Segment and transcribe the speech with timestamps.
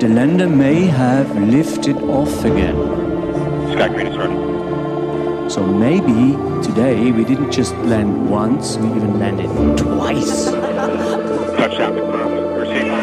[0.00, 2.74] The lander may have lifted off again.
[3.74, 5.50] Sky Green is running.
[5.50, 10.44] So maybe today we didn't just land once, we even landed twice.
[11.58, 12.56] Touchdown confirmed.
[12.56, 12.96] Receiving.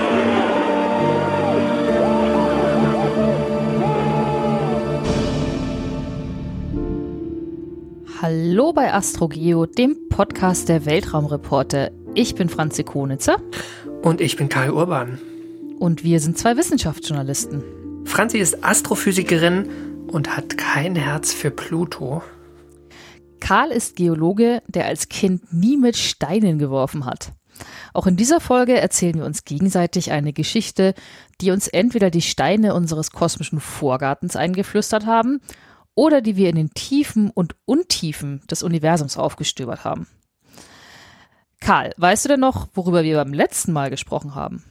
[8.23, 11.91] Hallo bei AstroGeo, dem Podcast der Weltraumreporter.
[12.15, 13.37] Ich bin Franzi Konitzer
[14.01, 15.19] Und ich bin Karl Urban.
[15.79, 17.63] Und wir sind zwei Wissenschaftsjournalisten.
[18.05, 22.23] Franzi ist Astrophysikerin und hat kein Herz für Pluto.
[23.39, 27.33] Karl ist Geologe, der als Kind nie mit Steinen geworfen hat.
[27.93, 30.93] Auch in dieser Folge erzählen wir uns gegenseitig eine Geschichte,
[31.41, 35.41] die uns entweder die Steine unseres kosmischen Vorgartens eingeflüstert haben
[35.95, 40.07] oder die wir in den Tiefen und Untiefen des Universums aufgestöbert haben.
[41.59, 44.63] Karl, weißt du denn noch, worüber wir beim letzten Mal gesprochen haben?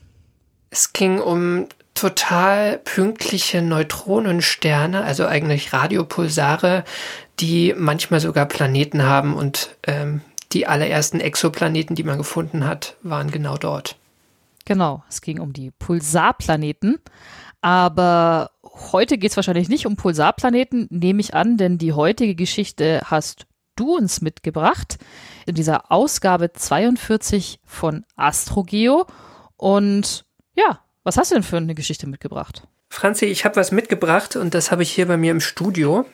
[0.69, 6.83] Es ging um total pünktliche Neutronensterne, also eigentlich Radiopulsare,
[7.39, 13.31] die manchmal sogar Planeten haben und ähm, die allerersten Exoplaneten, die man gefunden hat, waren
[13.31, 13.95] genau dort.
[14.65, 16.99] Genau, es ging um die Pulsarplaneten.
[17.61, 18.51] Aber
[18.91, 23.47] heute geht es wahrscheinlich nicht um Pulsarplaneten, nehme ich an, denn die heutige Geschichte hast
[23.75, 24.97] du uns mitgebracht
[25.45, 29.07] in dieser Ausgabe 42 von AstroGeo.
[29.55, 30.26] Und
[30.57, 32.67] ja, was hast du denn für eine Geschichte mitgebracht?
[32.89, 36.05] Franzi, ich habe was mitgebracht und das habe ich hier bei mir im Studio.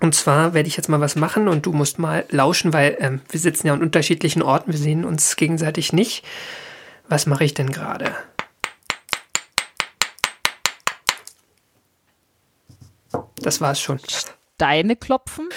[0.00, 3.20] Und zwar werde ich jetzt mal was machen und du musst mal lauschen, weil ähm,
[3.28, 6.24] wir sitzen ja an unterschiedlichen Orten, wir sehen uns gegenseitig nicht.
[7.08, 8.14] Was mache ich denn gerade?
[13.36, 14.00] Das war's schon.
[14.56, 15.48] Deine Klopfen?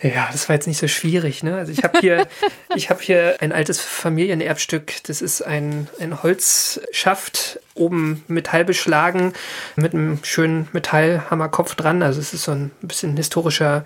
[0.00, 1.42] Ja, das war jetzt nicht so schwierig.
[1.42, 1.56] Ne?
[1.56, 2.26] Also ich habe hier,
[2.76, 4.92] ich habe hier ein altes Familienerbstück.
[5.04, 9.32] Das ist ein, ein Holzschaft, oben Metall beschlagen,
[9.76, 12.02] mit einem schönen Metallhammerkopf dran.
[12.02, 13.84] Also es ist so ein bisschen historischer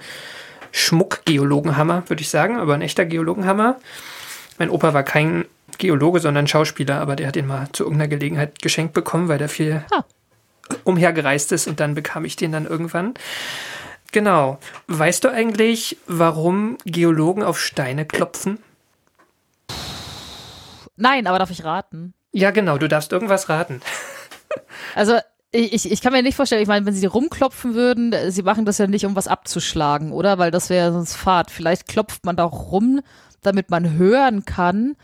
[0.72, 3.78] Schmuck-Geologenhammer, würde ich sagen, aber ein echter Geologenhammer.
[4.58, 5.44] Mein Opa war kein
[5.78, 9.48] Geologe, sondern Schauspieler, aber der hat ihn mal zu irgendeiner Gelegenheit geschenkt bekommen, weil der
[9.48, 10.04] viel Ah.
[10.84, 13.14] umhergereist ist und dann bekam ich den dann irgendwann.
[14.12, 14.58] Genau.
[14.88, 18.58] Weißt du eigentlich, warum Geologen auf Steine klopfen?
[20.96, 22.14] Nein, aber darf ich raten?
[22.32, 23.80] Ja, genau, du darfst irgendwas raten.
[24.94, 25.16] Also
[25.52, 28.76] ich, ich- kann mir nicht vorstellen, ich meine, wenn sie rumklopfen würden, sie machen das
[28.76, 30.36] ja nicht, um was abzuschlagen, oder?
[30.36, 31.50] Weil das wäre sonst Fahrt.
[31.50, 33.00] Vielleicht klopft man da auch rum,
[33.40, 34.96] damit man hören kann,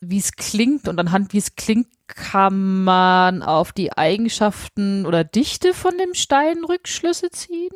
[0.00, 0.86] wie es klingt.
[0.86, 6.62] Und anhand, wie es klingt, kann man auf die Eigenschaften oder Dichte von dem Stein
[6.64, 7.72] Rückschlüsse ziehen?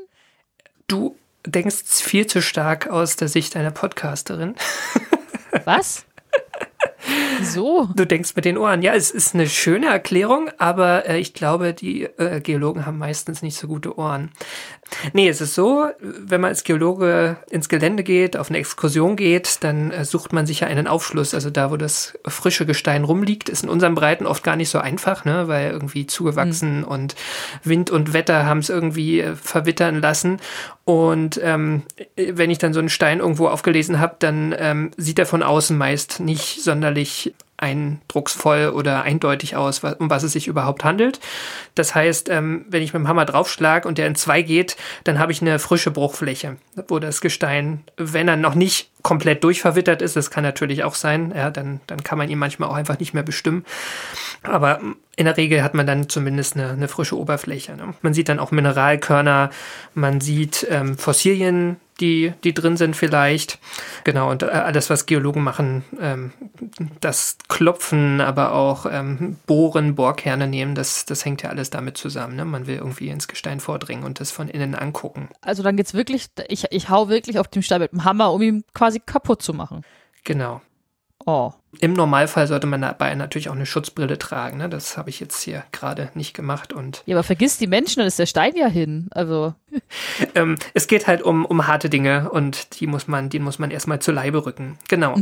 [0.88, 4.54] Du denkst viel zu stark aus der Sicht einer Podcasterin.
[5.64, 6.06] Was?
[7.38, 7.88] Wieso?
[7.94, 8.82] Du denkst mit den Ohren.
[8.82, 13.42] Ja, es ist eine schöne Erklärung, aber äh, ich glaube, die äh, Geologen haben meistens
[13.42, 14.30] nicht so gute Ohren.
[15.12, 19.62] Nee, es ist so, wenn man als Geologe ins Gelände geht, auf eine Exkursion geht,
[19.62, 21.34] dann äh, sucht man sich ja einen Aufschluss.
[21.34, 24.78] Also da, wo das frische Gestein rumliegt, ist in unseren Breiten oft gar nicht so
[24.78, 25.48] einfach, ne?
[25.48, 27.14] weil irgendwie zugewachsen und
[27.64, 30.40] Wind und Wetter haben es irgendwie äh, verwittern lassen.
[30.84, 31.82] Und ähm,
[32.16, 35.76] wenn ich dann so einen Stein irgendwo aufgelesen habe, dann ähm, sieht er von außen
[35.76, 41.18] meist nicht sonderlich eindrucksvoll oder eindeutig aus, um was es sich überhaupt handelt.
[41.74, 45.18] Das heißt, ähm, wenn ich mit dem Hammer draufschlag und der in zwei geht, dann
[45.18, 46.56] habe ich eine frische Bruchfläche,
[46.86, 51.32] wo das Gestein, wenn er noch nicht komplett durchverwittert ist, das kann natürlich auch sein,
[51.34, 53.64] ja, dann, dann kann man ihn manchmal auch einfach nicht mehr bestimmen.
[54.42, 54.80] Aber
[55.16, 57.74] in der Regel hat man dann zumindest eine, eine frische Oberfläche.
[57.76, 57.94] Ne?
[58.02, 59.50] Man sieht dann auch Mineralkörner,
[59.94, 63.58] man sieht ähm, Fossilien, die, die drin sind vielleicht.
[64.04, 66.32] Genau, und äh, alles, was Geologen machen, ähm,
[67.00, 72.36] das Klopfen, aber auch ähm, Bohren, Bohrkerne nehmen, das, das hängt ja alles damit zusammen.
[72.36, 72.44] Ne?
[72.44, 75.28] Man will irgendwie ins Gestein vordringen und das von innen angucken.
[75.40, 78.42] Also dann geht's wirklich, ich, ich hau wirklich auf den Stein mit dem Hammer, um
[78.42, 79.82] ihn quasi kaputt zu machen.
[80.24, 80.60] Genau.
[81.26, 81.52] Oh.
[81.80, 84.56] Im Normalfall sollte man dabei natürlich auch eine Schutzbrille tragen.
[84.56, 84.70] Ne?
[84.70, 86.72] Das habe ich jetzt hier gerade nicht gemacht.
[86.72, 89.08] Und Ja, aber vergiss die Menschen, dann ist der Stein ja hin.
[89.10, 89.54] Also,
[90.34, 93.70] ähm, es geht halt um, um harte Dinge und die muss man, die muss man
[93.70, 94.78] erstmal zu Leibe rücken.
[94.88, 95.14] Genau.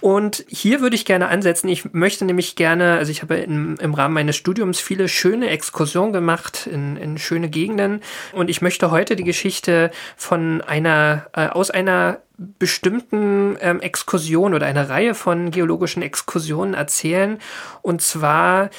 [0.00, 1.68] Und hier würde ich gerne ansetzen.
[1.68, 6.12] Ich möchte nämlich gerne, also ich habe im, im Rahmen meines Studiums viele schöne Exkursionen
[6.12, 8.00] gemacht in, in schöne Gegenden
[8.32, 12.20] und ich möchte heute die Geschichte von einer, äh, aus einer
[12.58, 17.38] bestimmten ähm, Exkursion oder einer Reihe von geologischen Exkursionen erzählen.
[17.82, 18.70] Und zwar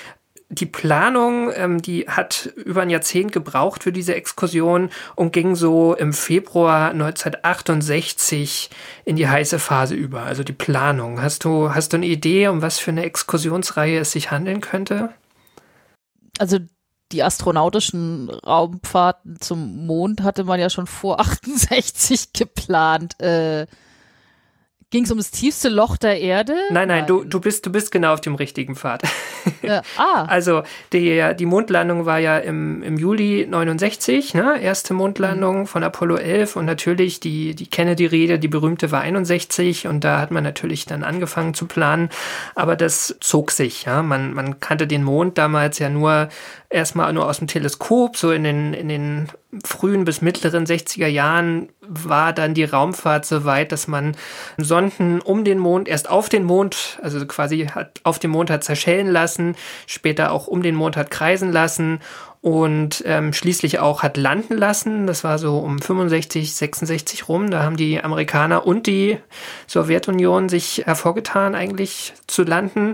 [0.49, 5.95] die Planung, ähm, die hat über ein Jahrzehnt gebraucht für diese Exkursion und ging so
[5.95, 8.69] im Februar 1968
[9.05, 10.23] in die heiße Phase über.
[10.23, 11.21] Also die Planung.
[11.21, 15.09] Hast du, hast du eine Idee, um was für eine Exkursionsreihe es sich handeln könnte?
[16.39, 16.57] also
[17.11, 23.19] die astronautischen Raumfahrten zum Mond hatte man ja schon vor 68 geplant.
[23.21, 23.67] Äh,
[24.91, 26.53] Ging es um das tiefste Loch der Erde?
[26.69, 29.03] Nein, nein, du, du, bist, du bist genau auf dem richtigen Pfad.
[29.63, 30.61] Äh, ah, Also
[30.93, 34.61] die, die Mondlandung war ja im, im Juli 69, ne?
[34.61, 34.99] erste Mhm.
[34.99, 40.19] Mondlandung von Apollo 11 und natürlich die, die Kennedy-Rede, die berühmte war 61 und da
[40.19, 42.09] hat man natürlich dann angefangen zu planen,
[42.53, 46.29] aber das zog sich, ja, man, man kannte den Mond damals ja nur
[46.71, 49.27] erstmal nur aus dem Teleskop, so in den, in den
[49.65, 54.15] frühen bis mittleren 60er Jahren war dann die Raumfahrt so weit, dass man
[54.57, 58.63] Sonden um den Mond, erst auf den Mond, also quasi hat auf dem Mond hat
[58.63, 61.99] zerschellen lassen, später auch um den Mond hat kreisen lassen
[62.39, 65.05] und ähm, schließlich auch hat landen lassen.
[65.05, 67.51] Das war so um 65, 66 rum.
[67.51, 69.17] Da haben die Amerikaner und die
[69.67, 72.93] Sowjetunion sich hervorgetan, eigentlich zu landen.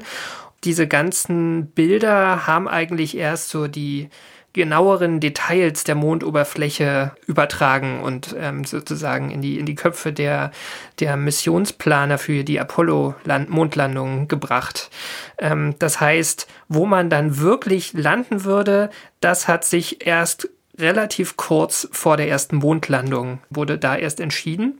[0.63, 4.09] Diese ganzen Bilder haben eigentlich erst so die
[4.57, 10.51] genaueren Details der Mondoberfläche übertragen und ähm, sozusagen in die, in die Köpfe der,
[11.00, 14.89] der Missionsplaner für die Apollo-Mondlandung gebracht.
[15.38, 18.89] Ähm, das heißt, wo man dann wirklich landen würde,
[19.21, 20.50] das hat sich erst
[20.80, 24.80] relativ kurz vor der ersten Mondlandung, wurde da erst entschieden.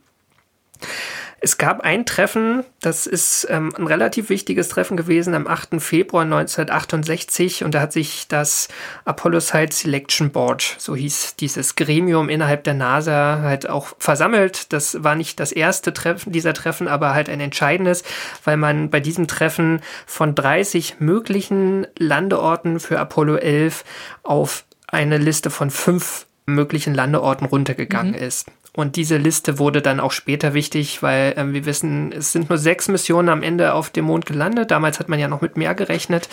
[1.40, 5.80] Es gab ein Treffen, das ist ähm, ein relativ wichtiges Treffen gewesen am 8.
[5.80, 8.70] Februar 1968 und da hat sich das
[9.06, 14.74] Apollo Site Selection Board, so hieß dieses Gremium innerhalb der NASA, halt auch versammelt.
[14.74, 18.04] Das war nicht das erste Treffen dieser Treffen, aber halt ein entscheidendes,
[18.44, 23.86] weil man bei diesem Treffen von 30 möglichen Landeorten für Apollo 11
[24.24, 28.48] auf eine Liste von fünf möglichen Landeorten runtergegangen ist.
[28.78, 32.60] Und diese Liste wurde dann auch später wichtig, weil ähm, wir wissen, es sind nur
[32.60, 34.70] sechs Missionen am Ende auf dem Mond gelandet.
[34.70, 36.30] Damals hat man ja noch mit mehr gerechnet.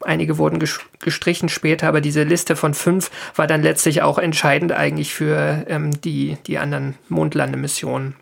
[0.00, 4.70] Einige wurden ges- gestrichen später, aber diese Liste von fünf war dann letztlich auch entscheidend
[4.70, 8.14] eigentlich für ähm, die, die anderen Mondlandemissionen.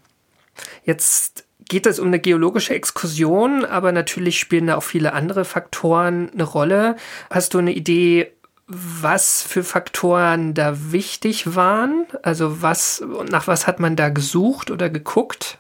[0.87, 6.31] Jetzt geht es um eine geologische Exkursion, aber natürlich spielen da auch viele andere Faktoren
[6.33, 6.97] eine Rolle.
[7.29, 8.33] Hast du eine Idee,
[8.71, 12.07] was für Faktoren da wichtig waren?
[12.23, 15.59] Also was, nach was hat man da gesucht oder geguckt?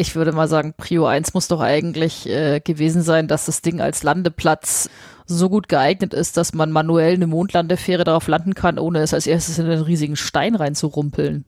[0.00, 3.80] ich würde mal sagen, Prio 1 muss doch eigentlich äh, gewesen sein, dass das Ding
[3.80, 4.88] als Landeplatz
[5.26, 9.26] so gut geeignet ist, dass man manuell eine Mondlandefähre darauf landen kann, ohne es als
[9.26, 11.44] erstes in einen riesigen Stein reinzurumpeln.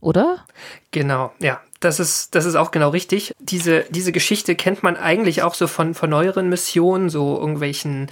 [0.00, 0.44] Oder?
[0.90, 1.60] Genau, ja.
[1.80, 3.34] Das ist, das ist auch genau richtig.
[3.38, 8.08] Diese, diese Geschichte kennt man eigentlich auch so von, von neueren Missionen, so irgendwelchen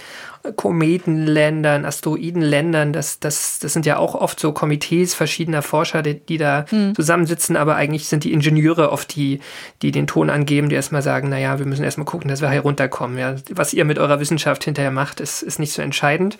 [0.55, 2.93] Kometenländern, Asteroidenländern.
[2.93, 6.65] Das, das, das sind ja auch oft so Komitees verschiedener Forscher, die, die da
[6.95, 9.39] zusammensitzen, aber eigentlich sind die Ingenieure oft die,
[9.81, 13.17] die den Ton angeben, die erstmal sagen, naja, wir müssen erstmal gucken, dass wir herunterkommen.
[13.17, 13.35] Ja.
[13.49, 16.37] Was ihr mit eurer Wissenschaft hinterher macht, ist, ist nicht so entscheidend.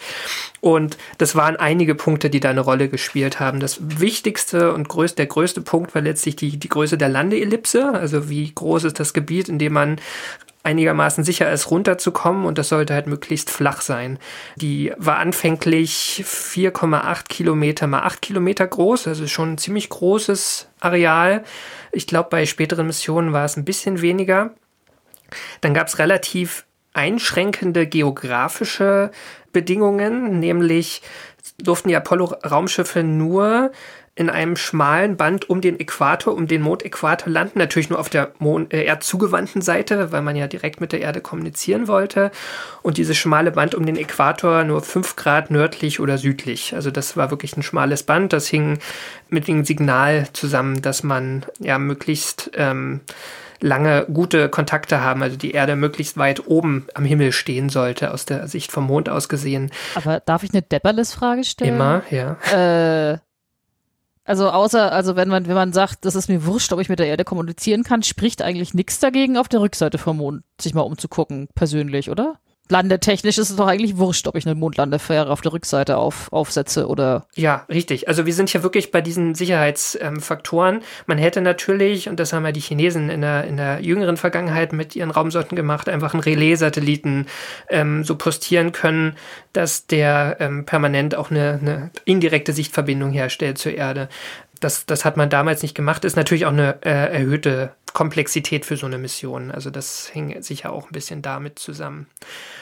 [0.62, 3.60] Und das waren einige Punkte, die da eine Rolle gespielt haben.
[3.60, 8.30] Das wichtigste und größte, der größte Punkt war letztlich die, die Größe der Landeellipse, also
[8.30, 10.00] wie groß ist das Gebiet, in dem man
[10.62, 14.20] einigermaßen sicher ist, runterzukommen und das sollte halt möglichst flach sein.
[14.58, 21.44] Die war anfänglich 4,8 Kilometer mal 8 Kilometer groß, also schon ein ziemlich großes Areal.
[21.92, 24.52] Ich glaube, bei späteren Missionen war es ein bisschen weniger.
[25.62, 29.12] Dann gab es relativ einschränkende geografische
[29.54, 31.02] Bedingungen, nämlich
[31.58, 33.72] durften die Apollo-Raumschiffe nur
[34.18, 38.32] in einem schmalen Band um den Äquator, um den Mondäquator landen, natürlich nur auf der
[38.40, 42.32] Mond äh, erdzugewandten Seite, weil man ja direkt mit der Erde kommunizieren wollte.
[42.82, 46.74] Und dieses schmale Band um den Äquator nur fünf Grad nördlich oder südlich.
[46.74, 48.34] Also das war wirklich ein schmales Band.
[48.34, 48.80] Das hing
[49.30, 53.02] mit dem Signal zusammen, dass man ja möglichst ähm,
[53.60, 58.26] lange gute Kontakte haben, also die Erde möglichst weit oben am Himmel stehen sollte, aus
[58.26, 59.72] der Sicht vom Mond aus gesehen.
[59.94, 61.76] Aber darf ich eine Depperles-Frage stellen?
[61.76, 62.38] Immer, ja.
[63.14, 63.20] Äh,
[64.28, 67.00] Also außer, also wenn man, wenn man sagt, das ist mir wurscht, ob ich mit
[67.00, 70.82] der Erde kommunizieren kann, spricht eigentlich nichts dagegen, auf der Rückseite vom Mond sich mal
[70.82, 72.38] umzugucken, persönlich, oder?
[72.70, 76.88] Landetechnisch ist es doch eigentlich wurscht, ob ich eine Mondlandefähre auf der Rückseite auf, aufsetze
[76.88, 77.26] oder.
[77.36, 78.08] Ja, richtig.
[78.08, 80.82] Also wir sind hier wirklich bei diesen Sicherheitsfaktoren.
[81.06, 84.74] Man hätte natürlich, und das haben ja die Chinesen in der, in der jüngeren Vergangenheit
[84.74, 87.28] mit ihren Raumsonden gemacht, einfach einen Relais-Satelliten
[87.70, 89.16] ähm, so postieren können,
[89.54, 94.10] dass der ähm, permanent auch eine, eine indirekte Sichtverbindung herstellt zur Erde.
[94.60, 96.04] Das, das hat man damals nicht gemacht.
[96.04, 99.52] Ist natürlich auch eine äh, erhöhte Komplexität für so eine Mission.
[99.52, 102.08] Also das hing sicher auch ein bisschen damit zusammen.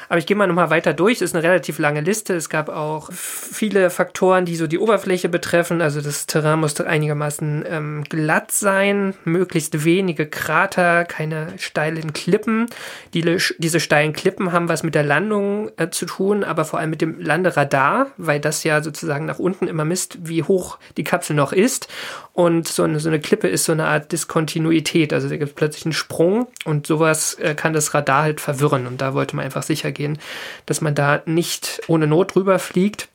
[0.08, 1.16] Aber ich gehe mal nochmal weiter durch.
[1.16, 2.36] Es ist eine relativ lange Liste.
[2.36, 5.82] Es gab auch viele Faktoren, die so die Oberfläche betreffen.
[5.82, 12.68] Also das Terrain musste einigermaßen ähm, glatt sein, möglichst wenige Krater, keine steilen Klippen.
[13.14, 16.92] Die, diese steilen Klippen haben was mit der Landung äh, zu tun, aber vor allem
[16.92, 21.36] mit dem Landeradar, weil das ja sozusagen nach unten immer misst, wie hoch die Kapsel
[21.36, 21.88] noch ist.
[22.34, 25.14] Und so eine, so eine Klippe ist so eine Art Diskontinuität.
[25.16, 28.88] Also da gibt es plötzlich einen Sprung und sowas äh, kann das Radar halt verwirren.
[28.88, 30.20] Und da wollte man einfach sicher gehen,
[30.66, 33.10] dass man da nicht ohne Not drüber fliegt.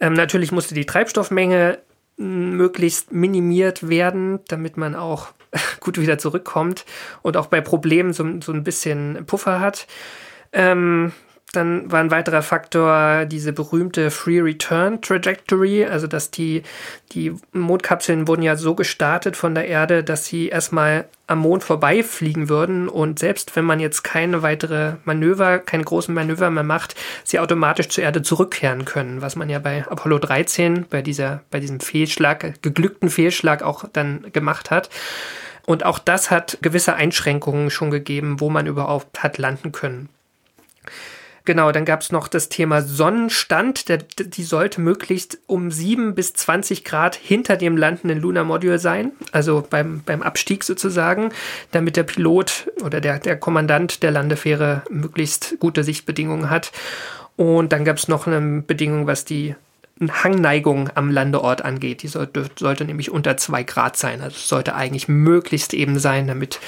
[0.00, 1.78] Ähm, natürlich musste die Treibstoffmenge
[2.16, 5.28] möglichst minimiert werden, damit man auch
[5.80, 6.84] gut wieder zurückkommt
[7.22, 9.86] und auch bei Problemen so, so ein bisschen Puffer hat.
[10.52, 11.12] Ähm,
[11.52, 16.62] dann war ein weiterer Faktor diese berühmte Free Return Trajectory, also dass die,
[17.12, 22.48] die Mondkapseln wurden ja so gestartet von der Erde, dass sie erstmal am Mond vorbeifliegen
[22.48, 27.40] würden und selbst wenn man jetzt keine weitere Manöver, keine großen Manöver mehr macht, sie
[27.40, 31.80] automatisch zur Erde zurückkehren können, was man ja bei Apollo 13, bei dieser, bei diesem
[31.80, 34.88] Fehlschlag, geglückten Fehlschlag auch dann gemacht hat.
[35.66, 40.08] Und auch das hat gewisse Einschränkungen schon gegeben, wo man überhaupt hat landen können.
[41.50, 43.88] Genau, dann gab es noch das Thema Sonnenstand.
[43.88, 49.10] Der, die sollte möglichst um 7 bis 20 Grad hinter dem landenden Lunar Module sein,
[49.32, 51.30] also beim, beim Abstieg sozusagen,
[51.72, 56.70] damit der Pilot oder der, der Kommandant der Landefähre möglichst gute Sichtbedingungen hat.
[57.34, 59.56] Und dann gab es noch eine Bedingung, was die
[60.08, 62.02] Hangneigung am Landeort angeht.
[62.02, 64.22] Die sollte, sollte nämlich unter zwei Grad sein.
[64.22, 66.58] Also sollte eigentlich möglichst eben sein, damit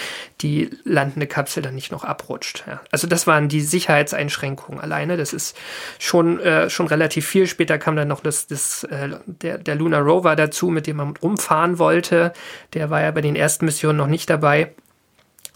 [0.43, 2.65] die landende Kapsel dann nicht noch abrutscht.
[2.67, 2.81] Ja.
[2.91, 5.17] Also das waren die Sicherheitseinschränkungen alleine.
[5.17, 5.57] Das ist
[5.99, 7.47] schon, äh, schon relativ viel.
[7.47, 11.17] Später kam dann noch das, das, äh, der, der Lunar Rover dazu, mit dem man
[11.17, 12.35] rumfahren wollte.
[12.75, 14.73] Der war ja bei den ersten Missionen noch nicht dabei.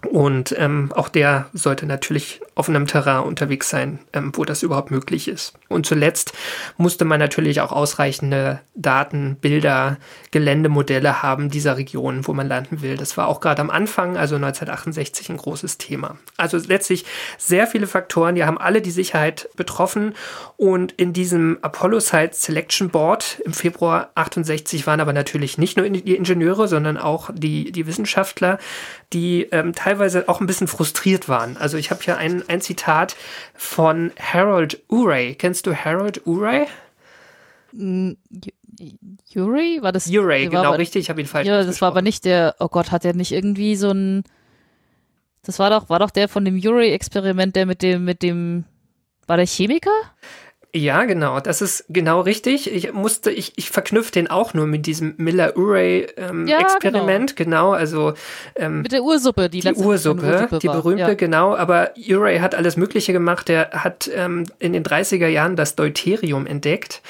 [0.06, 4.90] Und ähm, auch der sollte natürlich auf einem Terrain unterwegs sein, ähm, wo das überhaupt
[4.90, 5.54] möglich ist.
[5.68, 6.32] Und zuletzt
[6.76, 9.98] musste man natürlich auch ausreichende Daten, Bilder,
[10.30, 12.96] Geländemodelle haben dieser Region, wo man landen will.
[12.96, 16.18] Das war auch gerade am Anfang, also 1968, ein großes Thema.
[16.36, 17.04] Also letztlich
[17.38, 20.14] sehr viele Faktoren, die haben alle die Sicherheit betroffen.
[20.56, 25.88] Und in diesem Apollo Site Selection Board im Februar 68 waren aber natürlich nicht nur
[25.88, 28.58] die Ingenieure, sondern auch die, die Wissenschaftler,
[29.12, 31.56] die ähm, teilweise auch ein bisschen frustriert waren.
[31.56, 33.16] Also ich habe hier ein, ein Zitat
[33.54, 35.34] von Harold Urey.
[35.34, 36.66] Kennst du Harold Urey?
[39.34, 39.78] Urey?
[39.82, 40.08] War das?
[40.08, 41.02] Urey, genau, aber, richtig.
[41.02, 43.32] Ich habe ihn falsch Ja, das war aber nicht der, oh Gott, hat er nicht
[43.32, 44.25] irgendwie so ein,
[45.42, 48.64] das war doch, war doch der von dem Urey-Experiment, der mit dem, mit dem,
[49.26, 49.90] war der Chemiker?
[50.76, 52.71] Ja, genau, das ist genau richtig.
[52.71, 57.71] Ich musste, ich, ich verknüpfe den auch nur mit diesem Miller-Urey-Experiment, ähm, ja, genau.
[57.71, 57.73] genau.
[57.73, 58.12] also
[58.56, 61.14] ähm, mit der Ursuppe, die, die Ursuppe, Ursuppe die berühmte, ja.
[61.14, 61.56] genau.
[61.56, 63.49] Aber Urey hat alles Mögliche gemacht.
[63.49, 67.00] Er hat ähm, in den 30er Jahren das Deuterium entdeckt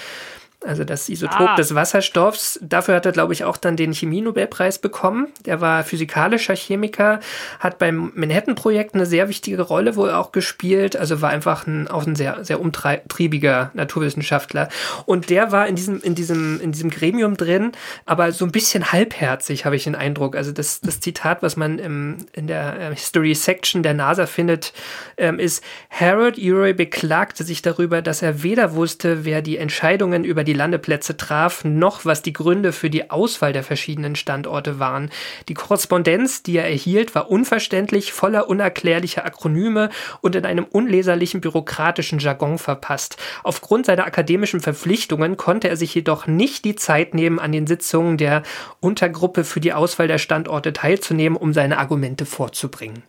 [0.66, 1.56] also das Isotop ah.
[1.56, 2.58] des Wasserstoffs.
[2.62, 5.28] Dafür hat er, glaube ich, auch dann den Chemie-Nobelpreis bekommen.
[5.44, 7.20] Der war physikalischer Chemiker,
[7.60, 12.06] hat beim Manhattan-Projekt eine sehr wichtige Rolle wohl auch gespielt, also war einfach ein, auch
[12.06, 14.68] ein sehr, sehr umtriebiger Naturwissenschaftler.
[15.06, 17.72] Und der war in diesem, in diesem, in diesem Gremium drin,
[18.04, 20.36] aber so ein bisschen halbherzig, habe ich den Eindruck.
[20.36, 24.72] Also das, das Zitat, was man im, in der äh, History Section der NASA findet,
[25.16, 30.44] ähm, ist, Harold Urey beklagte sich darüber, dass er weder wusste, wer die Entscheidungen über
[30.44, 35.10] die Landeplätze traf, noch was die Gründe für die Auswahl der verschiedenen Standorte waren.
[35.48, 42.18] Die Korrespondenz, die er erhielt, war unverständlich, voller unerklärlicher Akronyme und in einem unleserlichen bürokratischen
[42.18, 43.16] Jargon verpasst.
[43.44, 48.16] Aufgrund seiner akademischen Verpflichtungen konnte er sich jedoch nicht die Zeit nehmen, an den Sitzungen
[48.16, 48.42] der
[48.80, 53.02] Untergruppe für die Auswahl der Standorte teilzunehmen, um seine Argumente vorzubringen.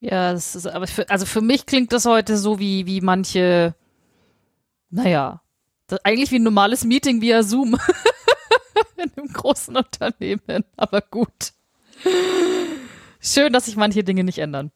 [0.00, 3.74] Ja, das ist, aber für, also für mich klingt das heute so wie, wie manche,
[4.90, 5.40] naja,
[6.02, 7.76] eigentlich wie ein normales Meeting via Zoom.
[8.96, 10.64] In einem großen Unternehmen.
[10.76, 11.52] Aber gut.
[13.20, 14.70] Schön, dass sich manche Dinge nicht ändern.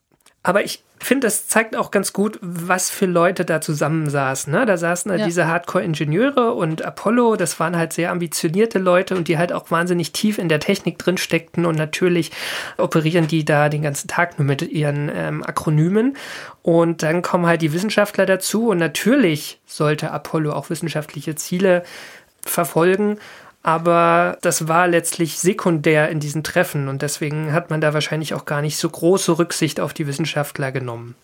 [0.48, 4.50] Aber ich finde, das zeigt auch ganz gut, was für Leute da zusammensaßen.
[4.50, 4.64] Ne?
[4.64, 5.26] Da saßen halt Ja.
[5.26, 10.12] diese Hardcore-Ingenieure und Apollo, das waren halt sehr ambitionierte Leute und die halt auch wahnsinnig
[10.12, 12.30] tief in der Technik drin steckten und natürlich
[12.78, 16.16] operieren die da den ganzen Tag nur mit ihren ähm, Akronymen.
[16.62, 21.82] Und dann kommen halt die Wissenschaftler dazu und natürlich sollte Apollo auch wissenschaftliche Ziele
[22.42, 23.18] verfolgen.
[23.68, 28.46] Aber das war letztlich sekundär in diesen Treffen und deswegen hat man da wahrscheinlich auch
[28.46, 31.16] gar nicht so große Rücksicht auf die Wissenschaftler genommen.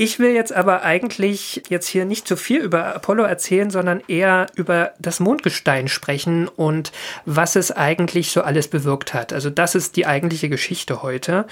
[0.00, 4.46] Ich will jetzt aber eigentlich jetzt hier nicht so viel über Apollo erzählen, sondern eher
[4.54, 6.92] über das Mondgestein sprechen und
[7.26, 9.32] was es eigentlich so alles bewirkt hat.
[9.32, 11.48] Also das ist die eigentliche Geschichte heute.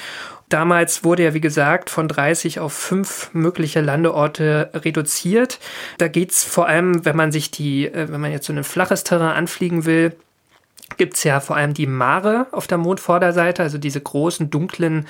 [0.48, 5.58] Damals wurde ja, wie gesagt, von 30 auf fünf mögliche Landeorte reduziert.
[5.98, 9.02] Da geht's vor allem, wenn man sich die, äh, wenn man jetzt so ein flaches
[9.02, 10.14] Terrain anfliegen will,
[10.96, 15.06] gibt's ja vor allem die Mare auf der Mondvorderseite, also diese großen dunklen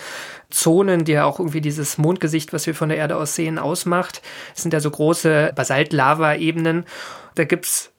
[0.51, 4.23] Zonen, die ja auch irgendwie dieses Mondgesicht, was wir von der Erde aus sehen, ausmacht.
[4.55, 6.85] Das sind ja so große Basalt-Lava-Ebenen.
[7.35, 7.91] Da gibt's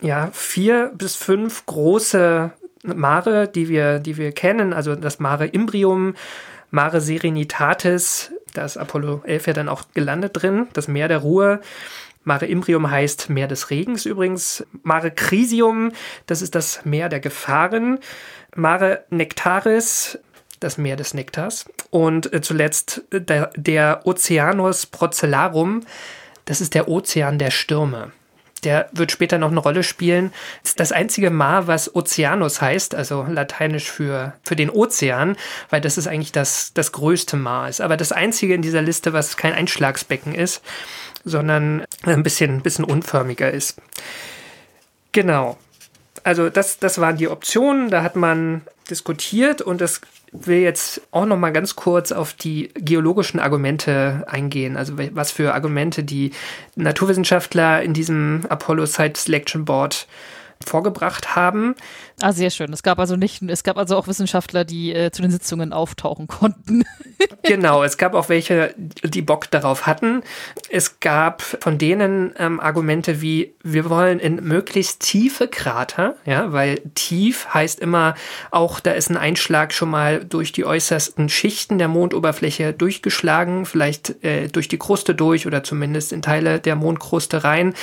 [0.00, 2.52] ja vier bis fünf große
[2.82, 4.72] Mare, die wir, die wir kennen.
[4.72, 6.14] Also das Mare Imbrium,
[6.70, 11.60] Mare Serenitatis, da ist Apollo 11 ja dann auch gelandet drin, das Meer der Ruhe.
[12.26, 14.66] Mare Imbrium heißt Meer des Regens übrigens.
[14.82, 15.92] Mare Crisium,
[16.26, 18.00] das ist das Meer der Gefahren.
[18.56, 20.18] Mare Nectaris,
[20.58, 21.66] das Meer des Nektars.
[21.90, 25.82] Und äh, zuletzt äh, der, der Oceanus Procellarum,
[26.46, 28.10] das ist der Ozean der Stürme.
[28.64, 30.32] Der wird später noch eine Rolle spielen.
[30.62, 35.36] Das ist das einzige Mar, was Oceanus heißt, also lateinisch für, für den Ozean,
[35.70, 37.80] weil das ist eigentlich das, das größte Mar ist.
[37.80, 40.62] Aber das einzige in dieser Liste, was kein Einschlagsbecken ist,
[41.26, 43.78] sondern ein bisschen, bisschen unförmiger ist.
[45.12, 45.58] Genau.
[46.24, 50.00] Also das, das waren die Optionen, da hat man diskutiert und das
[50.32, 54.76] will jetzt auch noch mal ganz kurz auf die geologischen Argumente eingehen.
[54.76, 56.32] Also was für Argumente die
[56.76, 60.06] Naturwissenschaftler in diesem Apollo Site Selection Board
[60.64, 61.74] vorgebracht haben.
[62.22, 62.72] Ah, sehr schön.
[62.72, 66.26] Es gab also nicht, es gab also auch Wissenschaftler, die äh, zu den Sitzungen auftauchen
[66.28, 66.84] konnten.
[67.42, 70.22] Genau, es gab auch welche, die Bock darauf hatten.
[70.68, 76.80] Es gab von denen ähm, Argumente wie, wir wollen in möglichst tiefe Krater, ja, weil
[76.94, 78.16] tief heißt immer
[78.50, 84.22] auch, da ist ein Einschlag schon mal durch die äußersten Schichten der Mondoberfläche durchgeschlagen, vielleicht
[84.24, 87.74] äh, durch die Kruste durch oder zumindest in Teile der Mondkruste rein.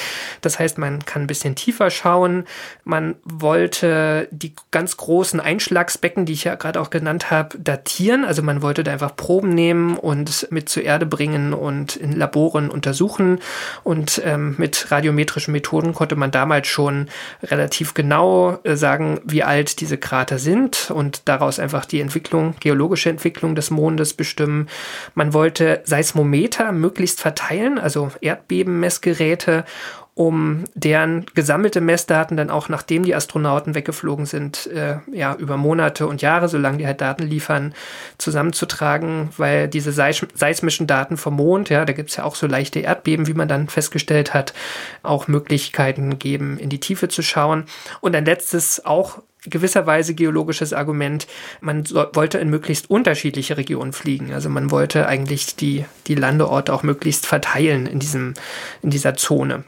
[0.41, 2.45] Das heißt, man kann ein bisschen tiefer schauen.
[2.83, 8.25] Man wollte die ganz großen Einschlagsbecken, die ich ja gerade auch genannt habe, datieren.
[8.25, 12.69] Also man wollte da einfach Proben nehmen und mit zur Erde bringen und in Laboren
[12.69, 13.39] untersuchen.
[13.83, 17.07] Und ähm, mit radiometrischen Methoden konnte man damals schon
[17.43, 23.09] relativ genau äh, sagen, wie alt diese Krater sind und daraus einfach die Entwicklung, geologische
[23.09, 24.69] Entwicklung des Mondes bestimmen.
[25.15, 29.65] Man wollte Seismometer möglichst verteilen, also Erdbebenmessgeräte
[30.15, 36.05] um deren gesammelte Messdaten dann auch, nachdem die Astronauten weggeflogen sind, äh, ja, über Monate
[36.05, 37.73] und Jahre, solange die halt Daten liefern,
[38.19, 42.79] zusammenzutragen, weil diese seis seismischen Daten vom Mond, ja, da gibt's ja auch so leichte
[42.79, 44.53] Erdbeben, wie man dann festgestellt hat,
[45.01, 47.65] auch Möglichkeiten geben, in die Tiefe zu schauen.
[47.99, 51.27] Und ein letztes auch gewisserweise geologisches Argument,
[51.59, 54.31] man so, wollte in möglichst unterschiedliche Regionen fliegen.
[54.31, 58.35] Also man wollte eigentlich die, die Landeorte auch möglichst verteilen in diesem,
[58.83, 59.63] in dieser Zone.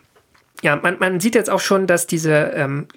[0.66, 2.88] Ja, man, man sieht jetzt auch schon, dass diese ähm,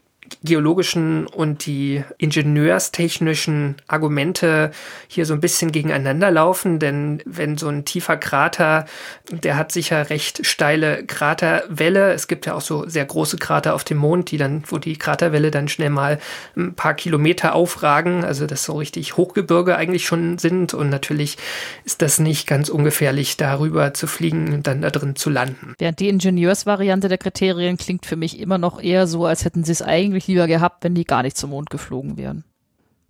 [0.42, 4.70] geologischen und die ingenieurstechnischen Argumente
[5.08, 8.86] hier so ein bisschen gegeneinander laufen, denn wenn so ein tiefer Krater,
[9.30, 12.12] der hat sicher recht steile Kraterwelle.
[12.12, 14.96] Es gibt ja auch so sehr große Krater auf dem Mond, die dann, wo die
[14.96, 16.18] Kraterwelle dann schnell mal
[16.56, 21.36] ein paar Kilometer aufragen, also das so richtig Hochgebirge eigentlich schon sind und natürlich
[21.84, 25.74] ist das nicht ganz ungefährlich, darüber zu fliegen und dann da drin zu landen.
[25.78, 29.72] Während die Ingenieursvariante der Kriterien klingt für mich immer noch eher so, als hätten sie
[29.72, 32.44] es eigentlich lieber gehabt, wenn die gar nicht zum Mond geflogen wären.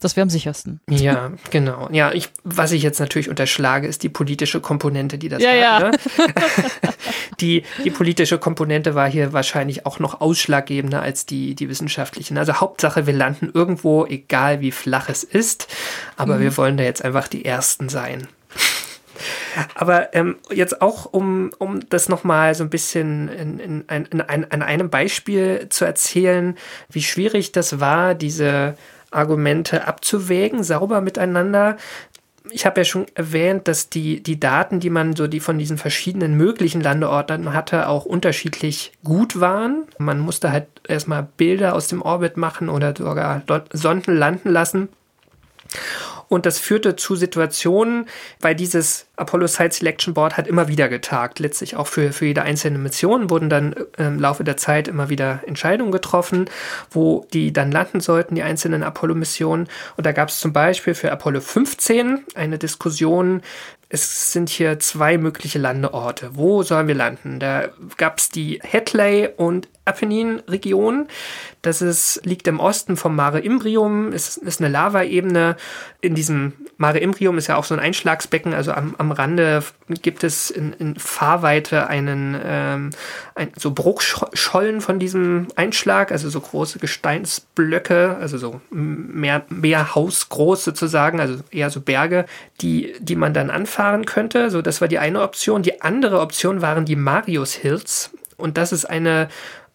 [0.00, 0.80] Das wäre am sichersten.
[0.88, 1.88] Ja, genau.
[1.90, 5.56] Ja, ich, was ich jetzt natürlich unterschlage, ist die politische Komponente, die das Ja, hat.
[5.58, 5.90] ja.
[5.90, 5.90] Ne?
[7.40, 12.38] die, die politische Komponente war hier wahrscheinlich auch noch ausschlaggebender als die, die wissenschaftlichen.
[12.38, 15.66] Also Hauptsache, wir landen irgendwo, egal wie flach es ist,
[16.16, 18.28] aber wir wollen da jetzt einfach die Ersten sein.
[19.74, 24.20] Aber ähm, jetzt auch, um, um das nochmal so ein bisschen in, in, in, in,
[24.20, 26.56] an einem Beispiel zu erzählen,
[26.90, 28.76] wie schwierig das war, diese
[29.10, 31.76] Argumente abzuwägen, sauber miteinander.
[32.50, 35.76] Ich habe ja schon erwähnt, dass die, die Daten, die man so die von diesen
[35.76, 39.84] verschiedenen möglichen Landeorten hatte, auch unterschiedlich gut waren.
[39.98, 44.88] Man musste halt erstmal Bilder aus dem Orbit machen oder sogar Sonden landen lassen.
[46.28, 48.06] Und das führte zu Situationen,
[48.40, 51.38] weil dieses Apollo Site Selection Board hat immer wieder getagt.
[51.38, 55.08] Letztlich auch für, für jede einzelne Mission wurden dann äh, im Laufe der Zeit immer
[55.08, 56.48] wieder Entscheidungen getroffen,
[56.90, 59.68] wo die dann landen sollten, die einzelnen Apollo-Missionen.
[59.96, 63.42] Und da gab es zum Beispiel für Apollo 15 eine Diskussion,
[63.90, 66.30] es sind hier zwei mögliche Landeorte.
[66.34, 67.40] Wo sollen wir landen?
[67.40, 71.08] Da gab es die Hetley und Apennin-Region.
[71.62, 75.56] Das ist, liegt im Osten vom Mare Imbrium, ist, ist eine Lavaebene.
[76.00, 79.64] In diesem Mare Imbrium ist ja auch so ein Einschlagsbecken, also am, am Rande
[80.02, 82.90] gibt es in, in Fahrweite einen, ähm,
[83.34, 90.62] ein, so Bruchschollen von diesem Einschlag, also so große Gesteinsblöcke, also so mehr, mehr hausgroß
[90.62, 92.26] sozusagen, also eher so Berge,
[92.60, 94.50] die, die man dann anfahren könnte.
[94.50, 95.62] So, das war die eine Option.
[95.62, 98.10] Die andere Option waren die Marius Hills.
[98.36, 99.28] Und das ist eine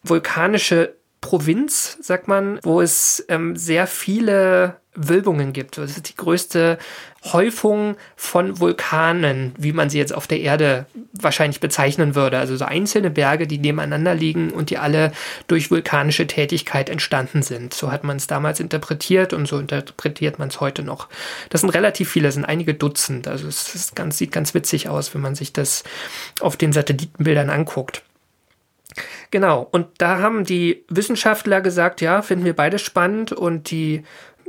[0.04, 5.78] vulkanische Provinz, sagt man, wo es ähm, sehr viele Wölbungen gibt.
[5.78, 6.78] Das ist die größte
[7.24, 12.38] Häufung von Vulkanen, wie man sie jetzt auf der Erde wahrscheinlich bezeichnen würde.
[12.38, 15.12] Also so einzelne Berge, die nebeneinander liegen und die alle
[15.46, 17.72] durch vulkanische Tätigkeit entstanden sind.
[17.72, 21.08] So hat man es damals interpretiert und so interpretiert man es heute noch.
[21.48, 23.26] Das sind relativ viele, das sind einige Dutzend.
[23.26, 25.84] Also es ganz, sieht ganz witzig aus, wenn man sich das
[26.40, 28.02] auf den Satellitenbildern anguckt.
[29.34, 34.04] Genau, und da haben die Wissenschaftler gesagt, ja, finden wir beide spannend und die,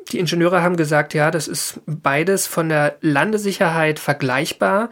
[0.09, 4.91] die Ingenieure haben gesagt, ja, das ist beides von der Landesicherheit vergleichbar.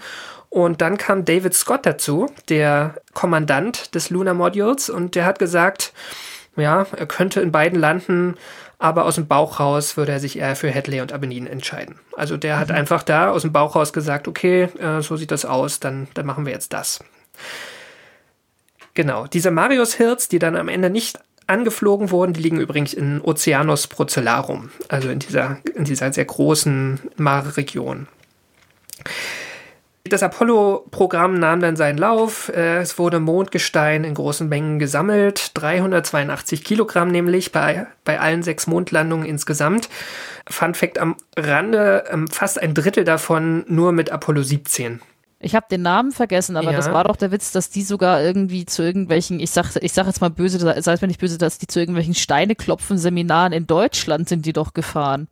[0.49, 5.93] Und dann kam David Scott dazu, der Kommandant des Lunar Modules, und der hat gesagt,
[6.56, 8.34] ja, er könnte in beiden landen,
[8.79, 11.99] aber aus dem Bauch raus würde er sich eher für Hadley und Abenin entscheiden.
[12.17, 12.77] Also der hat mhm.
[12.77, 16.25] einfach da aus dem Bauch raus gesagt, okay, äh, so sieht das aus, dann, dann
[16.25, 16.99] machen wir jetzt das.
[18.93, 23.88] Genau, diese Marius-Hirts, die dann am Ende nicht angeflogen wurden, die liegen übrigens in Oceanus
[23.88, 28.08] Procellarum, also in dieser, in dieser sehr großen Mare-Region.
[30.06, 32.49] Das Apollo-Programm nahm dann seinen Lauf.
[32.49, 35.51] Äh, es wurde Mondgestein in großen Mengen gesammelt.
[35.53, 39.88] 382 Kilogramm nämlich bei, bei allen sechs Mondlandungen insgesamt.
[40.49, 44.99] Fun Fact am Rande, ähm, fast ein Drittel davon nur mit Apollo 17.
[45.43, 46.77] Ich habe den Namen vergessen, aber ja.
[46.77, 50.08] das war doch der Witz, dass die sogar irgendwie zu irgendwelchen, ich sag, ich sag
[50.08, 54.29] jetzt mal böse, sei es mir nicht böse, dass die zu irgendwelchen Steineklopfen-Seminaren in Deutschland
[54.29, 55.27] sind die doch gefahren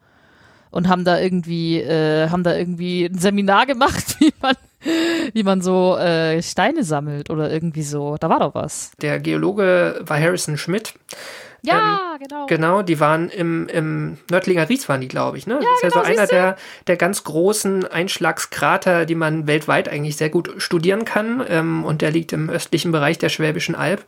[0.69, 4.55] und haben da irgendwie, äh, haben da irgendwie ein Seminar gemacht, wie man,
[5.33, 8.17] wie man so äh, Steine sammelt oder irgendwie so.
[8.19, 8.91] Da war doch was.
[9.01, 10.93] Der Geologe war Harrison Schmidt.
[11.63, 12.45] Ja, ähm, genau.
[12.47, 15.45] Genau, die waren im, im Nördlinger Ries waren die, glaube ich.
[15.45, 15.55] Ne?
[15.55, 16.55] Ja, das ist genau, ja so einer der,
[16.87, 21.45] der ganz großen Einschlagskrater, die man weltweit eigentlich sehr gut studieren kann.
[21.47, 24.03] Ähm, und der liegt im östlichen Bereich der Schwäbischen Alb.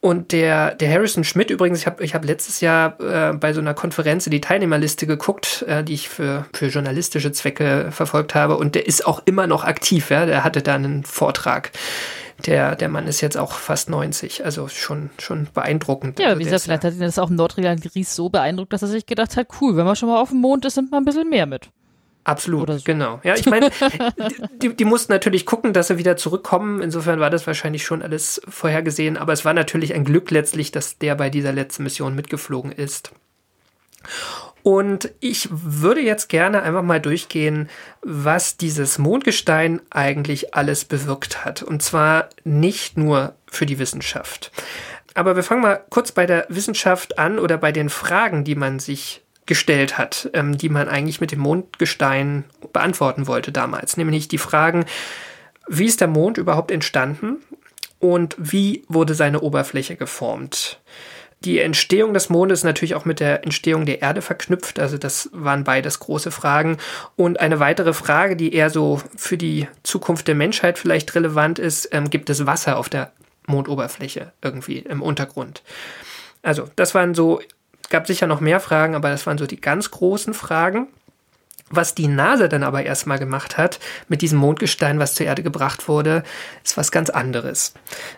[0.00, 3.60] Und der, der Harrison Schmidt übrigens, ich habe ich hab letztes Jahr äh, bei so
[3.60, 8.56] einer Konferenz die Teilnehmerliste geguckt, äh, die ich für, für journalistische Zwecke verfolgt habe.
[8.56, 10.10] Und der ist auch immer noch aktiv.
[10.10, 10.26] Ja?
[10.26, 11.72] Der hatte da einen Vortrag
[12.46, 16.18] der, der Mann ist jetzt auch fast 90, also schon, schon beeindruckend.
[16.18, 18.82] Ja, also wie gesagt, vielleicht hat ihn das auch im Nordrhein Ries so beeindruckt, dass
[18.82, 21.02] er sich gedacht hat, cool, wenn wir schon mal auf dem Mond ist, nimmt man
[21.02, 21.70] ein bisschen mehr mit.
[22.28, 22.80] Absolut, so.
[22.84, 23.20] genau.
[23.24, 23.70] Ja, ich meine,
[24.62, 26.82] die, die mussten natürlich gucken, dass sie wieder zurückkommen.
[26.82, 29.16] Insofern war das wahrscheinlich schon alles vorhergesehen.
[29.16, 33.12] Aber es war natürlich ein Glück letztlich, dass der bei dieser letzten Mission mitgeflogen ist.
[34.62, 37.70] Und ich würde jetzt gerne einfach mal durchgehen,
[38.02, 41.62] was dieses Mondgestein eigentlich alles bewirkt hat.
[41.62, 44.52] Und zwar nicht nur für die Wissenschaft.
[45.14, 48.78] Aber wir fangen mal kurz bei der Wissenschaft an oder bei den Fragen, die man
[48.78, 53.96] sich gestellt hat, ähm, die man eigentlich mit dem Mondgestein beantworten wollte damals.
[53.96, 54.84] Nämlich die Fragen,
[55.66, 57.38] wie ist der Mond überhaupt entstanden
[57.98, 60.78] und wie wurde seine Oberfläche geformt?
[61.44, 64.80] Die Entstehung des Mondes ist natürlich auch mit der Entstehung der Erde verknüpft.
[64.80, 66.78] Also das waren beides große Fragen.
[67.16, 71.88] Und eine weitere Frage, die eher so für die Zukunft der Menschheit vielleicht relevant ist,
[71.92, 73.12] ähm, gibt es Wasser auf der
[73.46, 75.62] Mondoberfläche irgendwie im Untergrund?
[76.42, 77.40] Also das waren so,
[77.88, 80.88] gab sicher noch mehr Fragen, aber das waren so die ganz großen Fragen.
[81.70, 85.86] Was die NASA dann aber erstmal gemacht hat mit diesem Mondgestein, was zur Erde gebracht
[85.86, 86.22] wurde,
[86.64, 87.74] ist was ganz anderes.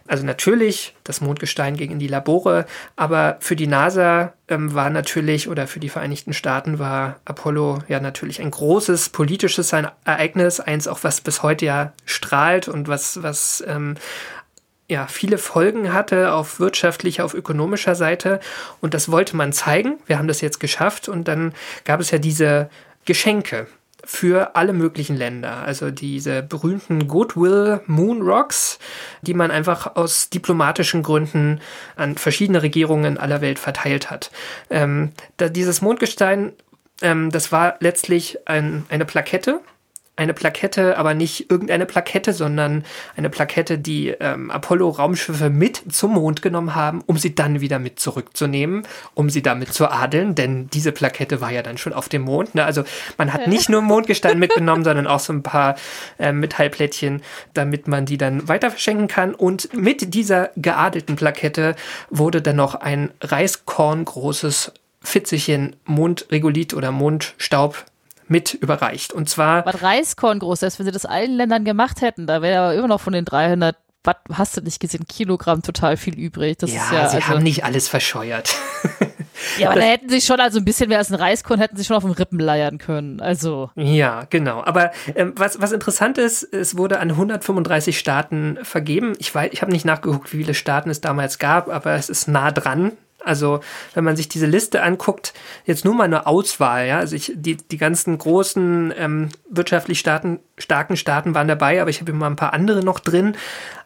[0.06, 5.48] Also natürlich, das Mondgestein ging in die Labore, aber für die NASA ähm, war natürlich
[5.48, 11.00] oder für die Vereinigten Staaten war Apollo ja natürlich ein großes politisches Ereignis, eins auch
[11.02, 13.96] was bis heute ja strahlt und was, was ähm,
[14.90, 18.40] ja, viele Folgen hatte auf wirtschaftlicher, auf ökonomischer Seite.
[18.81, 19.98] Und das wollte man zeigen.
[20.07, 21.09] Wir haben das jetzt geschafft.
[21.09, 22.68] Und dann gab es ja diese
[23.05, 23.68] Geschenke
[24.03, 25.59] für alle möglichen Länder.
[25.59, 28.81] Also diese berühmten Goodwill Moon Rocks,
[29.22, 31.61] die man einfach aus diplomatischen Gründen
[31.94, 34.33] an verschiedene Regierungen aller Welt verteilt hat.
[34.70, 36.53] Ähm, dieses Mondgestein
[37.03, 39.61] Ähm, das war letztlich ein, eine Plakette.
[40.20, 42.85] Eine Plakette, aber nicht irgendeine Plakette, sondern
[43.16, 47.98] eine Plakette, die ähm, Apollo-Raumschiffe mit zum Mond genommen haben, um sie dann wieder mit
[47.98, 48.83] zurückzunehmen,
[49.14, 52.54] um sie damit zu adeln, denn diese Plakette war ja dann schon auf dem Mond.
[52.54, 52.66] Ne?
[52.66, 52.85] Also
[53.16, 55.76] man hat nicht nur Mondgestein mitgenommen, sondern auch so ein paar
[56.18, 57.22] äh, Metallplättchen,
[57.54, 59.35] damit man die dann weiter verschenken kann.
[59.35, 61.76] Und mit dieser geadelten Plakette
[62.11, 67.87] wurde dann noch ein Reiskorn großes Fitzelchen Mondregulit oder Mondstaub
[68.31, 69.12] mit überreicht.
[69.12, 72.62] Und zwar Was Reiskorn groß ist, wenn sie das allen Ländern gemacht hätten, da wäre
[72.62, 76.59] aber immer noch von den 300, was hast du nicht gesehen, Kilogramm total viel übrig.
[76.59, 78.55] Das ja, ist ja, sie also, haben nicht alles verscheuert.
[79.59, 81.85] ja, aber da hätten sie schon, also ein bisschen mehr als ein Reiskorn, hätten sie
[81.85, 83.21] schon auf dem Rippen leiern können.
[83.21, 83.71] Also.
[83.75, 84.62] Ja, genau.
[84.64, 89.14] Aber ähm, was, was interessant ist, es wurde an 135 Staaten vergeben.
[89.19, 92.29] Ich weiß, ich habe nicht nachgeguckt, wie viele Staaten es damals gab, aber es ist
[92.29, 92.93] nah dran.
[93.24, 93.61] Also,
[93.94, 97.56] wenn man sich diese Liste anguckt, jetzt nur mal eine Auswahl, ja, also ich, die,
[97.56, 102.37] die ganzen großen ähm, wirtschaftlich starken, starken Staaten waren dabei, aber ich habe mal ein
[102.37, 103.37] paar andere noch drin.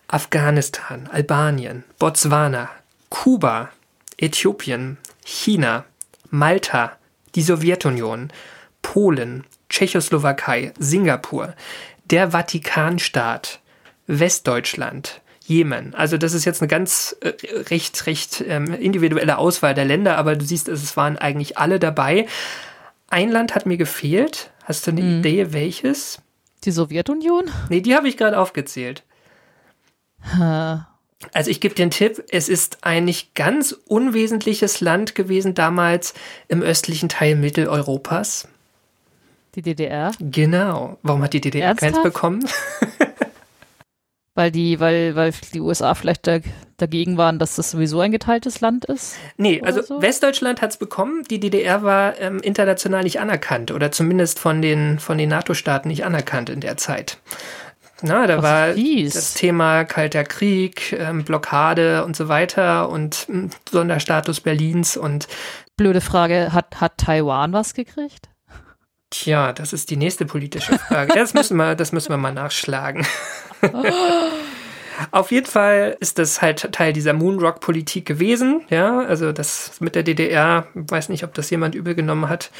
[0.06, 2.70] Afghanistan, Albanien, Botswana,
[3.08, 3.70] Kuba,
[4.16, 5.84] Äthiopien, China,
[6.30, 6.92] Malta,
[7.34, 8.32] die Sowjetunion,
[8.82, 11.54] Polen, Tschechoslowakei, Singapur,
[12.04, 13.60] der Vatikanstaat,
[14.06, 15.94] Westdeutschland, Jemen.
[15.94, 17.32] Also das ist jetzt eine ganz äh,
[17.70, 22.26] recht, recht ähm, individuelle Auswahl der Länder, aber du siehst, es waren eigentlich alle dabei.
[23.08, 24.50] Ein Land hat mir gefehlt.
[24.64, 25.18] Hast du eine Mhm.
[25.20, 26.18] Idee, welches?
[26.64, 27.50] Die Sowjetunion?
[27.68, 29.02] Nee, die habe ich gerade aufgezählt.
[30.40, 30.76] Äh,
[31.32, 36.12] Also ich gebe dir einen Tipp, es ist ein nicht ganz unwesentliches Land gewesen damals
[36.48, 38.48] im östlichen Teil Mitteleuropas.
[39.54, 40.10] Die DDR?
[40.18, 40.98] Genau.
[41.02, 42.04] Warum hat die DDR keins Ernsthaft?
[42.04, 42.44] bekommen?
[44.36, 46.40] Weil die, weil, weil die USA vielleicht da,
[46.76, 49.14] dagegen waren, dass das sowieso ein geteiltes Land ist?
[49.36, 50.02] Nee, also so?
[50.02, 55.18] Westdeutschland hat's bekommen, die DDR war ähm, international nicht anerkannt oder zumindest von den, von
[55.18, 57.18] den NATO-Staaten nicht anerkannt in der Zeit.
[58.02, 59.14] Na, da Ach, war fies.
[59.14, 65.28] das Thema Kalter Krieg, ähm, Blockade und so weiter und ähm, Sonderstatus Berlins und
[65.76, 68.28] Blöde Frage, hat, hat Taiwan was gekriegt?
[69.14, 71.14] tja, das ist die nächste politische Frage.
[71.14, 73.06] Das müssen wir, das müssen wir mal nachschlagen.
[75.10, 78.62] Auf jeden Fall ist das halt Teil dieser Moonrock-Politik gewesen.
[78.70, 82.50] Ja, also das mit der DDR, weiß nicht, ob das jemand übel genommen hat.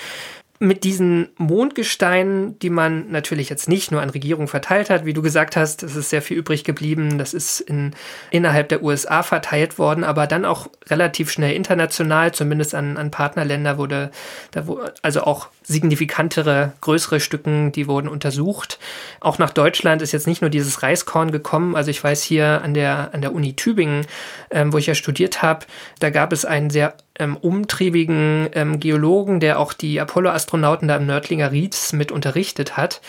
[0.65, 5.21] Mit diesen Mondgesteinen, die man natürlich jetzt nicht nur an Regierungen verteilt hat, wie du
[5.21, 7.19] gesagt hast, es ist sehr viel übrig geblieben.
[7.19, 7.95] Das ist in,
[8.31, 13.77] innerhalb der USA verteilt worden, aber dann auch relativ schnell international, zumindest an, an Partnerländer
[13.77, 14.11] wurde,
[14.53, 18.79] da wo, also auch signifikantere, größere Stücken, die wurden untersucht.
[19.21, 21.77] Auch nach Deutschland ist jetzt nicht nur dieses Reiskorn gekommen.
[21.77, 24.07] Also ich weiß hier an der, an der Uni Tübingen,
[24.51, 25.67] ähm, wo ich ja studiert habe,
[25.99, 31.07] da gab es einen sehr ähm, umtriebigen ähm, Geologen, der auch die Apollo-Astronauten da im
[31.07, 33.01] Nördlinger Rieds mit unterrichtet hat.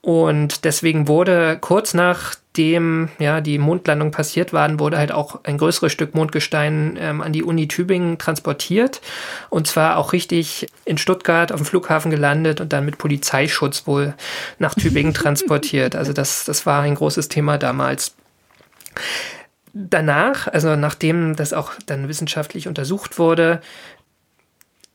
[0.00, 5.92] Und deswegen wurde kurz nachdem ja die Mondlandung passiert waren, wurde halt auch ein größeres
[5.92, 9.00] Stück Mondgestein ähm, an die Uni Tübingen transportiert.
[9.50, 14.14] Und zwar auch richtig in Stuttgart auf dem Flughafen gelandet und dann mit Polizeischutz wohl
[14.58, 15.96] nach Tübingen transportiert.
[15.96, 18.14] Also das, das war ein großes Thema damals.
[19.80, 23.60] Danach, also nachdem das auch dann wissenschaftlich untersucht wurde,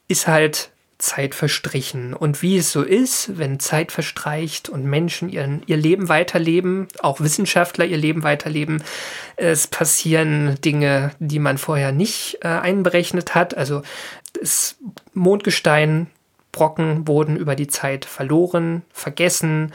[0.10, 2.14] ist halt Zeit verstrichen.
[2.14, 7.22] Und wie es so ist, wenn Zeit verstreicht und Menschen ihren, ihr Leben weiterleben, auch
[7.22, 8.84] Wissenschaftler ihr Leben weiterleben,
[9.38, 13.56] es passieren Dinge, die man vorher nicht äh, einberechnet hat.
[13.56, 13.84] Also
[14.34, 14.76] das
[15.14, 16.08] Mondgestein,
[16.52, 19.72] Brocken wurden über die Zeit verloren, vergessen,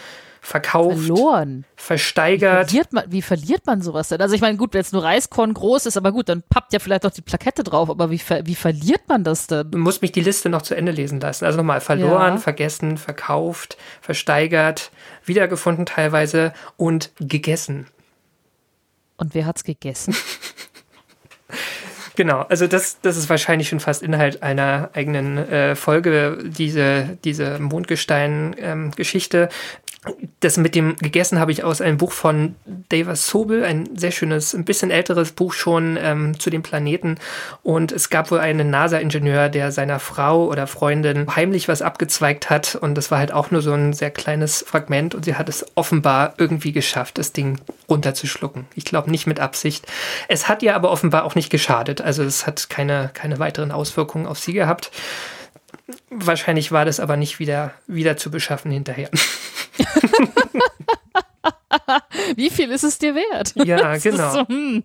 [0.49, 1.65] verkauft, Verloren.
[1.77, 2.71] versteigert.
[2.71, 4.21] Verliert man, wie verliert man sowas denn?
[4.23, 6.79] Also ich meine, gut, wenn jetzt nur Reiskorn groß ist, aber gut, dann pappt ja
[6.79, 9.71] vielleicht noch die Plakette drauf, aber wie, wie verliert man das denn?
[9.71, 11.45] Du musst mich die Liste noch zu Ende lesen lassen.
[11.45, 12.39] Also nochmal verloren, Ja.
[12.39, 14.91] vergessen, verkauft, versteigert,
[15.25, 17.87] wiedergefunden teilweise und gegessen.
[19.19, 20.15] Und wer hat's gegessen?
[22.19, 27.61] Genau, also das, das ist wahrscheinlich schon fast Inhalt einer eigenen äh, Folge, diese, diese
[27.61, 29.49] Mondgestein-Geschichte.
[30.41, 32.55] das mit dem Gegessen habe ich aus einem Buch von
[32.89, 37.19] David Sobel, ein sehr schönes, ein bisschen älteres Buch schon ähm, zu den Planeten.
[37.63, 42.77] Und es gab wohl einen NASA-Ingenieur, der seiner Frau oder Freundin heimlich was abgezweigt hat.
[42.77, 45.15] Und das war halt auch nur so ein sehr kleines Fragment.
[45.15, 48.67] Und sie hat es offenbar irgendwie geschafft, das Ding runterzuschlucken.
[48.75, 49.87] Ich glaube nicht mit Absicht.
[50.29, 52.01] Es hat ihr aber offenbar auch nicht geschadet.
[52.09, 54.91] Also es hat keine, keine weiteren Auswirkungen auf sie gehabt.
[56.09, 59.11] Wahrscheinlich war das aber nicht wieder, wieder zu beschaffen hinterher.
[62.37, 63.53] Wie viel ist es dir wert?
[63.57, 64.33] Ja, genau.
[64.33, 64.85] So, hm.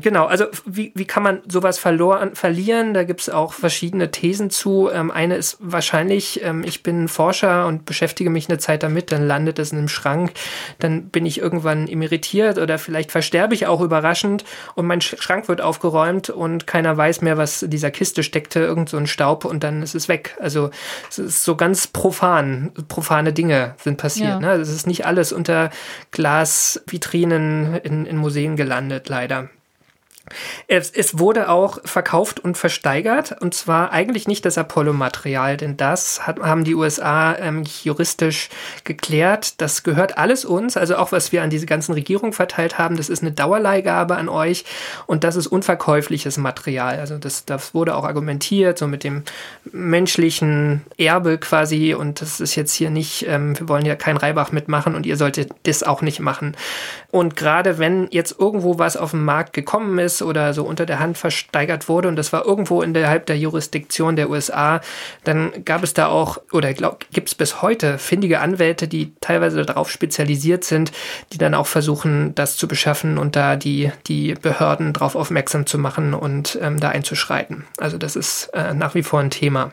[0.00, 2.94] Genau, also wie, wie kann man sowas verloren, verlieren?
[2.94, 4.90] Da gibt es auch verschiedene Thesen zu.
[4.92, 9.26] Ähm, eine ist wahrscheinlich, ähm, ich bin Forscher und beschäftige mich eine Zeit damit, dann
[9.26, 10.32] landet es in einem Schrank,
[10.78, 14.44] dann bin ich irgendwann emeritiert oder vielleicht versterbe ich auch überraschend
[14.74, 18.88] und mein Schrank wird aufgeräumt und keiner weiß mehr, was in dieser Kiste steckte, irgend
[18.88, 20.36] so ein Staub und dann ist es weg.
[20.40, 20.70] Also
[21.08, 24.28] es ist so ganz profan, profane Dinge sind passiert.
[24.28, 24.40] Ja.
[24.40, 24.52] Ne?
[24.52, 25.70] Es ist nicht alles unter
[26.10, 29.50] Glasvitrinen in, in Museen gelandet, leider.
[30.68, 36.26] Es, es, wurde auch verkauft und versteigert, und zwar eigentlich nicht das Apollo-Material, denn das
[36.26, 38.48] hat, haben die USA ähm, juristisch
[38.84, 39.60] geklärt.
[39.60, 43.08] Das gehört alles uns, also auch was wir an diese ganzen Regierungen verteilt haben, das
[43.08, 44.64] ist eine Dauerleihgabe an euch
[45.06, 46.98] und das ist unverkäufliches Material.
[46.98, 49.24] Also das, das wurde auch argumentiert, so mit dem
[49.72, 54.52] menschlichen Erbe quasi, und das ist jetzt hier nicht, ähm, wir wollen ja kein Reibach
[54.52, 56.56] mitmachen und ihr solltet das auch nicht machen.
[57.10, 60.98] Und gerade wenn jetzt irgendwo was auf den Markt gekommen ist, oder so unter der
[60.98, 64.80] Hand versteigert wurde und das war irgendwo innerhalb der Jurisdiktion der USA,
[65.24, 69.90] dann gab es da auch oder gibt es bis heute findige Anwälte, die teilweise darauf
[69.90, 70.92] spezialisiert sind,
[71.32, 75.78] die dann auch versuchen, das zu beschaffen und da die, die Behörden darauf aufmerksam zu
[75.78, 77.64] machen und ähm, da einzuschreiten.
[77.78, 79.70] Also das ist äh, nach wie vor ein Thema.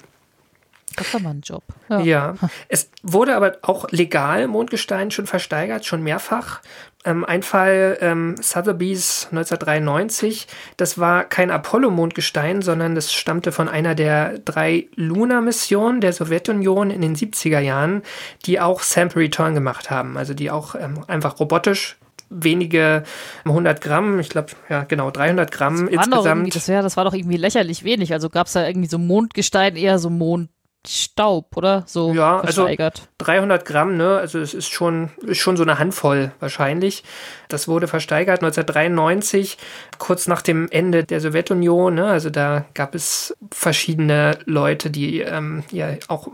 [0.97, 1.63] Das war mal ein Job.
[1.89, 1.99] Ja.
[1.99, 2.35] ja.
[2.69, 6.61] Es wurde aber auch legal Mondgestein schon versteigert, schon mehrfach.
[7.07, 13.95] Ähm, ein Fall ähm, Sotheby's 1993, das war kein Apollo-Mondgestein, sondern das stammte von einer
[13.95, 18.03] der drei Luna-Missionen der Sowjetunion in den 70er Jahren,
[18.45, 21.97] die auch Sample Return gemacht haben, also die auch ähm, einfach robotisch
[22.29, 23.03] wenige
[23.45, 26.53] 100 Gramm, ich glaube, ja genau, 300 Gramm das insgesamt.
[26.53, 28.11] Das, wär, das war doch irgendwie lächerlich wenig.
[28.11, 30.49] Also gab es da irgendwie so Mondgestein, eher so Mond
[30.85, 31.83] Staub, oder?
[31.85, 32.99] So ja, versteigert.
[32.99, 34.17] also 300 Gramm, ne?
[34.17, 37.03] Also es ist schon, ist schon so eine Handvoll wahrscheinlich.
[37.49, 39.57] Das wurde versteigert 1993,
[39.97, 41.95] kurz nach dem Ende der Sowjetunion.
[41.95, 42.07] Ne?
[42.07, 46.29] Also da gab es verschiedene Leute, die ähm, ja auch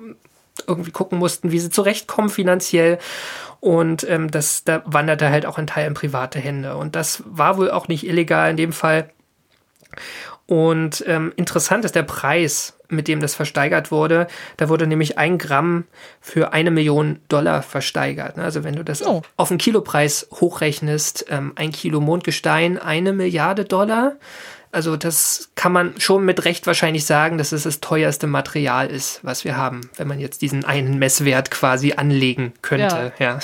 [0.67, 2.99] irgendwie gucken mussten, wie sie zurechtkommen finanziell.
[3.59, 6.75] Und ähm, das, da wanderte halt auch ein Teil in private Hände.
[6.75, 9.09] Und das war wohl auch nicht illegal in dem Fall.
[10.45, 14.27] Und ähm, interessant ist der Preis, mit dem das versteigert wurde.
[14.57, 15.85] Da wurde nämlich ein Gramm
[16.21, 18.37] für eine Million Dollar versteigert.
[18.37, 19.21] Also wenn du das oh.
[19.37, 24.13] auf, den Kilopreis hochrechnest, ähm, ein Kilo Mondgestein, eine Milliarde Dollar.
[24.71, 29.19] Also das kann man schon mit Recht wahrscheinlich sagen, dass es das teuerste Material ist,
[29.23, 33.13] was wir haben, wenn man jetzt diesen einen Messwert quasi anlegen könnte.
[33.19, 33.37] Ja.
[33.37, 33.39] ja.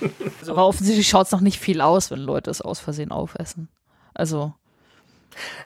[0.48, 3.68] Aber offensichtlich schaut es noch nicht viel aus, wenn Leute es aus Versehen aufessen.
[4.12, 4.52] Also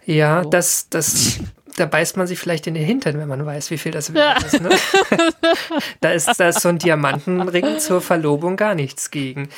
[0.06, 0.50] ja, so.
[0.50, 1.40] das, das,
[1.78, 4.42] da beißt man sich vielleicht in den Hintern, wenn man weiß, wie viel das wert
[4.42, 4.60] ist.
[4.60, 4.70] Ne?
[6.00, 9.48] da ist das so ein Diamantenring zur Verlobung gar nichts gegen.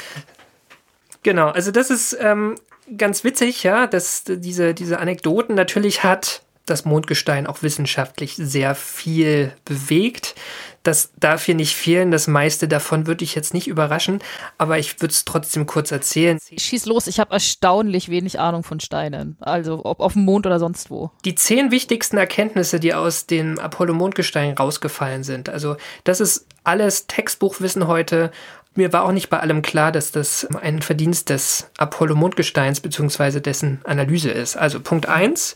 [1.23, 2.57] Genau, also das ist ähm,
[2.97, 9.53] ganz witzig, ja, dass diese, diese Anekdoten natürlich hat das Mondgestein auch wissenschaftlich sehr viel
[9.65, 10.35] bewegt.
[10.83, 12.11] Das darf hier nicht fehlen.
[12.11, 14.21] Das meiste davon würde ich jetzt nicht überraschen,
[14.57, 16.39] aber ich würde es trotzdem kurz erzählen.
[16.57, 19.37] Schieß los, ich habe erstaunlich wenig Ahnung von Steinen.
[19.41, 21.11] Also ob auf dem Mond oder sonst wo.
[21.25, 25.51] Die zehn wichtigsten Erkenntnisse, die aus dem Apollo-Mondgestein rausgefallen sind.
[25.51, 28.31] Also das ist alles Textbuchwissen heute.
[28.75, 33.41] Mir war auch nicht bei allem klar, dass das ein Verdienst des Apollo-Mondgesteins bzw.
[33.41, 34.57] dessen Analyse ist.
[34.57, 35.55] Also Punkt eins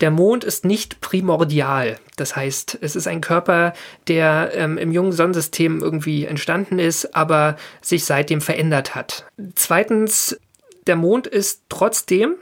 [0.00, 1.98] der Mond ist nicht primordial.
[2.16, 3.74] Das heißt, es ist ein Körper,
[4.08, 9.26] der ähm, im jungen Sonnensystem irgendwie entstanden ist, aber sich seitdem verändert hat.
[9.54, 10.38] Zweitens,
[10.86, 12.36] der Mond ist trotzdem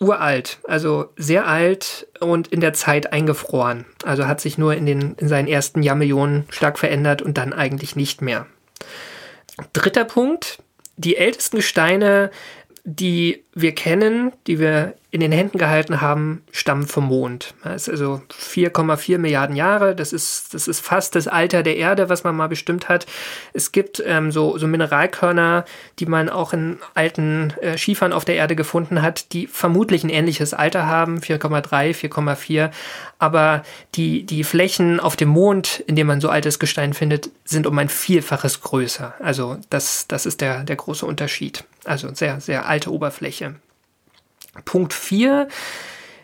[0.00, 3.84] uralt, also sehr alt und in der Zeit eingefroren.
[4.04, 7.96] Also hat sich nur in, den, in seinen ersten Jahrmillionen stark verändert und dann eigentlich
[7.96, 8.46] nicht mehr.
[9.72, 10.62] Dritter Punkt,
[10.96, 12.30] die ältesten Gesteine,
[12.96, 17.54] die wir kennen, die wir in den Händen gehalten haben, stammen vom Mond.
[17.64, 19.94] Das ist also 4,4 Milliarden Jahre.
[19.94, 23.06] Das ist, das ist fast das Alter der Erde, was man mal bestimmt hat.
[23.54, 25.64] Es gibt ähm, so, so Mineralkörner,
[25.98, 30.10] die man auch in alten äh, Schiefern auf der Erde gefunden hat, die vermutlich ein
[30.10, 32.70] ähnliches Alter haben, 4,3, 4,4.
[33.18, 33.62] Aber
[33.94, 37.78] die, die Flächen auf dem Mond, in denen man so altes Gestein findet, sind um
[37.78, 39.14] ein Vielfaches größer.
[39.20, 41.64] Also das, das ist der, der große Unterschied.
[41.88, 43.54] Also sehr, sehr alte Oberfläche.
[44.64, 45.48] Punkt 4.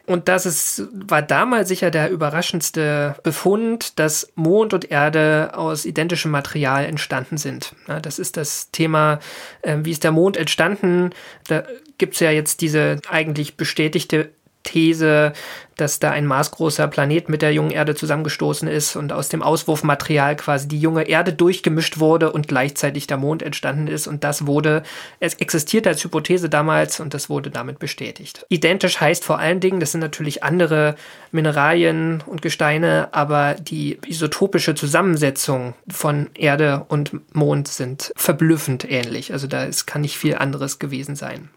[0.06, 6.30] Und das ist, war damals sicher der überraschendste Befund, dass Mond und Erde aus identischem
[6.30, 7.74] Material entstanden sind.
[7.88, 9.20] Ja, das ist das Thema,
[9.62, 11.10] äh, wie ist der Mond entstanden?
[11.48, 11.64] Da
[11.96, 14.30] gibt es ja jetzt diese eigentlich bestätigte
[14.64, 15.32] These,
[15.76, 20.36] dass da ein maßgroßer Planet mit der jungen Erde zusammengestoßen ist und aus dem Auswurfmaterial
[20.36, 24.06] quasi die junge Erde durchgemischt wurde und gleichzeitig der Mond entstanden ist.
[24.06, 24.82] Und das wurde,
[25.20, 28.46] es existierte als Hypothese damals und das wurde damit bestätigt.
[28.48, 30.96] Identisch heißt vor allen Dingen, das sind natürlich andere
[31.32, 39.32] Mineralien und Gesteine, aber die isotopische Zusammensetzung von Erde und Mond sind verblüffend ähnlich.
[39.32, 41.50] Also da ist, kann nicht viel anderes gewesen sein.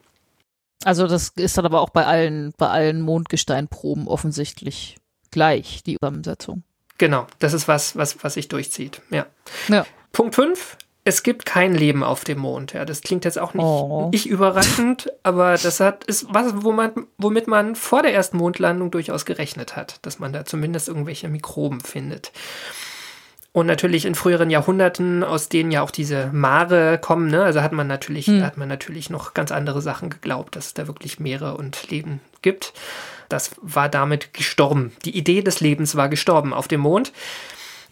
[0.84, 4.98] Also das ist dann aber auch bei allen, bei allen Mondgesteinproben offensichtlich
[5.32, 6.64] gleich, die Zusammensetzung.
[6.98, 9.02] Genau, das ist was, was, was sich durchzieht.
[9.10, 9.26] Ja.
[9.68, 9.86] Ja.
[10.12, 10.78] Punkt 5.
[11.04, 12.74] Es gibt kein Leben auf dem Mond.
[12.74, 14.10] Ja, das klingt jetzt auch nicht, Oh.
[14.12, 18.92] nicht überraschend, aber das hat, ist was, wo man, womit man vor der ersten Mondlandung
[18.92, 22.34] durchaus gerechnet hat, dass man da zumindest irgendwelche Mikroben findet.
[23.58, 27.44] Und natürlich in früheren Jahrhunderten, aus denen ja auch diese Mare kommen, ne?
[27.44, 28.46] also hat man natürlich, Hm.
[28.46, 32.22] hat man natürlich noch ganz andere Sachen geglaubt, dass es da wirklich Meere und Leben
[32.44, 32.74] gibt.
[33.30, 34.96] Das war damit gestorben.
[35.06, 37.12] Die Idee des Lebens war gestorben auf dem Mond.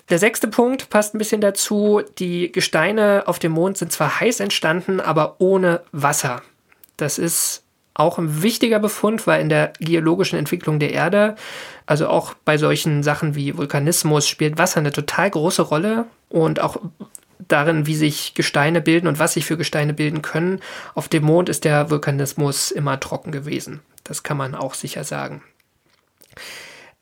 [0.09, 2.03] Der sechste Punkt passt ein bisschen dazu.
[2.19, 6.43] Die Gesteine auf dem Mond sind zwar heiß entstanden, aber ohne Wasser.
[6.95, 7.63] Das ist
[7.95, 11.35] auch ein wichtiger Befund, weil in der geologischen Entwicklung der Erde,
[11.85, 16.77] also auch bei solchen Sachen wie Vulkanismus, spielt Wasser eine total große Rolle und auch
[17.47, 20.59] darin, wie sich Gesteine bilden und was sich für Gesteine bilden können.
[20.93, 23.79] Auf dem Mond ist der Vulkanismus immer trocken gewesen.
[24.03, 25.41] Das kann man auch sicher sagen.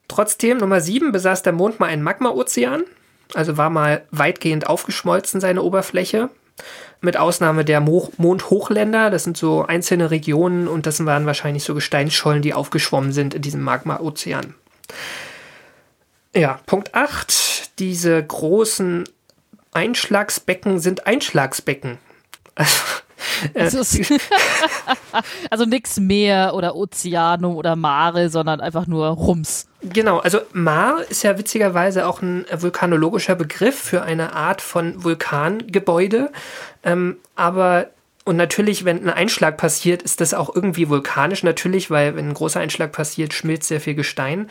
[0.08, 2.84] Trotzdem, Nummer 7 besaß der Mond mal einen Magma-Ozean,
[3.34, 6.30] also war mal weitgehend aufgeschmolzen seine Oberfläche,
[7.04, 11.74] mit Ausnahme der Mo Mondhochländer, das sind so einzelne Regionen und das waren wahrscheinlich so
[11.76, 14.56] Gesteinsschollen, die aufgeschwommen sind in diesem Magma-Ozean.
[16.36, 19.04] Ja, Punkt 8, diese großen
[19.72, 21.98] Einschlagsbecken sind Einschlagsbecken.
[22.58, 23.03] Ist-
[25.50, 29.68] also nix Meer oder Ozeanum oder Mare, sondern einfach nur Rums.
[29.82, 36.32] Genau, also Mar ist ja witzigerweise auch ein vulkanologischer Begriff für eine Art von Vulkangebäude.
[36.84, 37.88] Ähm, aber
[38.26, 42.34] und natürlich, wenn ein Einschlag passiert, ist das auch irgendwie vulkanisch, natürlich, weil wenn ein
[42.34, 44.50] großer Einschlag passiert, schmilzt sehr viel Gestein.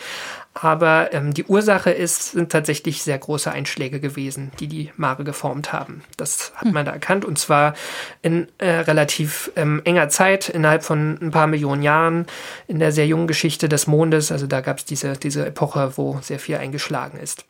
[0.53, 5.73] Aber ähm, die Ursache ist, sind tatsächlich sehr große Einschläge gewesen, die die Mare geformt
[5.73, 6.05] haben.
[6.19, 7.73] Das hat man da erkannt und zwar
[8.21, 12.27] in äh, relativ ähm, enger Zeit, innerhalb von ein paar Millionen Jahren,
[12.69, 14.31] in der sehr jungen Geschichte des Mondes.
[14.31, 17.47] Also da gab es diese, diese Epoche, wo sehr viel eingeschlagen ist.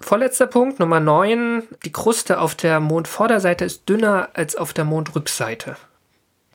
[0.00, 1.64] Vorletzter Punkt, Nummer 9.
[1.84, 5.76] Die Kruste auf der Mondvorderseite ist dünner als auf der Mondrückseite.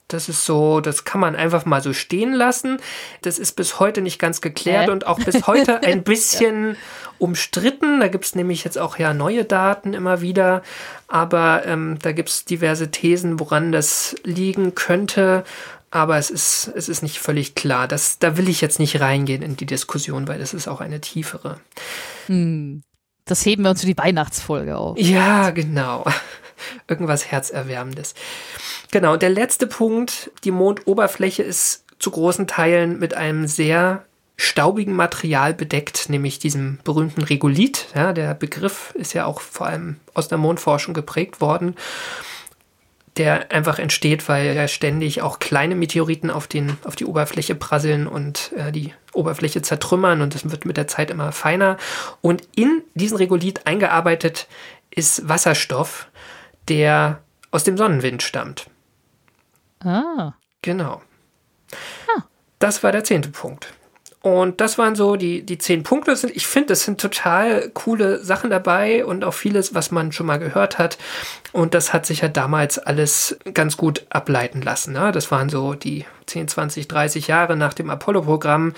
[0.07, 2.77] Das ist so, das kann man einfach mal so stehen lassen.
[3.21, 4.91] Das ist bis heute nicht ganz geklärt Hä?
[4.91, 6.77] und auch bis heute ein bisschen
[7.17, 7.99] umstritten.
[7.99, 10.61] Da gibt es nämlich jetzt auch ja neue Daten immer wieder.
[11.07, 15.43] Aber ähm, da gibt es diverse Thesen, woran das liegen könnte.
[15.89, 17.87] Aber es ist, es ist nicht völlig klar.
[17.87, 21.01] Das, da will ich jetzt nicht reingehen in die Diskussion, weil das ist auch eine
[21.01, 21.59] tiefere.
[23.25, 24.97] Das heben wir uns für die Weihnachtsfolge auf.
[24.97, 26.05] Ja, genau.
[26.87, 28.15] Irgendwas Herzerwärmendes.
[28.91, 34.05] Genau, und der letzte Punkt, die Mondoberfläche ist zu großen Teilen mit einem sehr
[34.35, 37.87] staubigen Material bedeckt, nämlich diesem berühmten Regolith.
[37.95, 41.75] Ja, der Begriff ist ja auch vor allem aus der Mondforschung geprägt worden,
[43.17, 48.07] der einfach entsteht, weil ja ständig auch kleine Meteoriten auf, den, auf die Oberfläche prasseln
[48.07, 51.77] und äh, die Oberfläche zertrümmern und das wird mit der Zeit immer feiner.
[52.21, 54.47] Und in diesen Regolith eingearbeitet
[54.89, 56.07] ist Wasserstoff,
[56.67, 58.67] der aus dem Sonnenwind stammt.
[59.79, 60.33] Ah.
[60.61, 61.01] Genau.
[62.57, 63.73] Das war der zehnte Punkt.
[64.23, 66.15] Und das waren so die, die zehn Punkte.
[66.33, 70.39] Ich finde, das sind total coole Sachen dabei und auch vieles, was man schon mal
[70.39, 70.97] gehört hat.
[71.51, 74.93] Und das hat sich ja damals alles ganz gut ableiten lassen.
[74.93, 75.11] Ne?
[75.11, 78.73] Das waren so die 10, 20, 30 Jahre nach dem Apollo-Programm.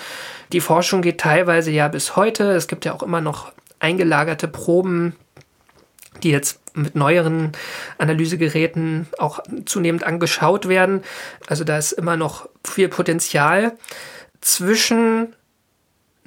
[0.51, 2.53] Die Forschung geht teilweise ja bis heute.
[2.53, 5.15] Es gibt ja auch immer noch eingelagerte Proben,
[6.23, 7.51] die jetzt mit neueren
[7.99, 11.03] Analysegeräten auch zunehmend angeschaut werden.
[11.45, 13.77] Also da ist immer noch viel Potenzial.
[14.45, 15.33] Zwischen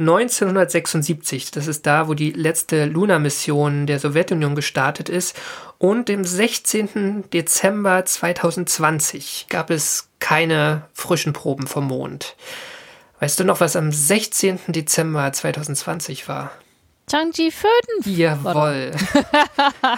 [0.00, 5.36] 1976, das ist da, wo die letzte Luna-Mission der Sowjetunion gestartet ist,
[5.78, 7.30] und dem 16.
[7.32, 12.34] Dezember 2020 gab es keine frischen Proben vom Mond.
[13.20, 14.58] Weißt du noch, was am 16.
[14.66, 16.50] Dezember 2020 war?
[17.08, 18.06] Changji 5.
[18.06, 18.92] Jawohl.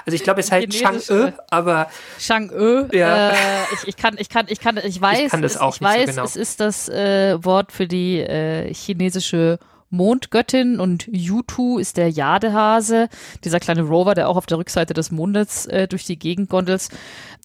[0.05, 1.89] Also ich glaube, es heißt Chang'e, äh, aber
[2.19, 2.95] Chang'e.
[2.95, 3.31] Ja.
[3.31, 3.35] Äh,
[3.75, 5.91] ich, ich kann, ich kann, ich kann, ich weiß, kann das es, auch ich nicht
[5.91, 6.25] so weiß, genau.
[6.25, 9.59] es ist das äh, Wort für die äh, chinesische
[9.91, 13.09] Mondgöttin und Yutu ist der Jadehase,
[13.45, 16.89] dieser kleine Rover, der auch auf der Rückseite des Mondes äh, durch die Gegend gondelt.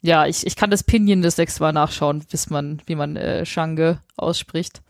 [0.02, 3.44] Ja, ich, ich kann das Pinyin das nächste Mal nachschauen, bis man, wie man äh,
[3.46, 4.82] Chang'e ausspricht.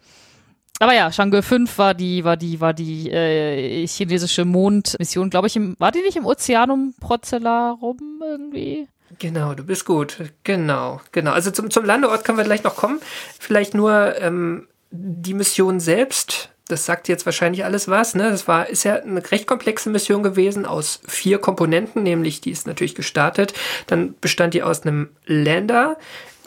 [0.79, 5.55] Aber ja, Chang'e 5 war die, war die, war die äh, chinesische Mondmission, glaube ich,
[5.55, 8.87] im, war die nicht im Ozeanum Procellarum irgendwie?
[9.19, 10.17] Genau, du bist gut.
[10.43, 11.31] Genau, genau.
[11.31, 12.99] Also zum, zum Landeort können wir gleich noch kommen.
[13.39, 16.49] Vielleicht nur ähm, die Mission selbst.
[16.67, 18.15] Das sagt jetzt wahrscheinlich alles was.
[18.15, 18.29] Ne?
[18.29, 22.65] Das war, ist ja eine recht komplexe Mission gewesen aus vier Komponenten, nämlich die ist
[22.65, 23.53] natürlich gestartet.
[23.87, 25.97] Dann bestand die aus einem Lander,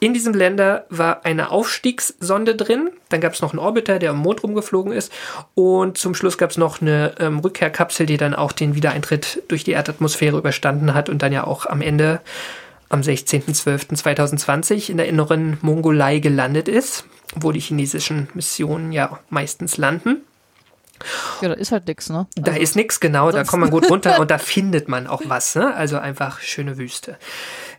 [0.01, 4.19] in diesem Länder war eine Aufstiegssonde drin, dann gab es noch einen Orbiter, der am
[4.19, 5.13] Mond rumgeflogen ist
[5.55, 9.65] und zum Schluss gab es noch eine ähm, Rückkehrkapsel, die dann auch den Wiedereintritt durch
[9.65, 12.21] die Erdatmosphäre überstanden hat und dann ja auch am Ende
[12.89, 20.23] am 16.12.2020 in der inneren Mongolei gelandet ist, wo die chinesischen Missionen ja meistens landen.
[21.41, 22.27] Ja, da ist halt nix, ne?
[22.37, 25.23] Also, da ist nix, genau, da kommt man gut runter und da findet man auch
[25.27, 25.75] was, ne?
[25.75, 27.17] Also einfach schöne Wüste.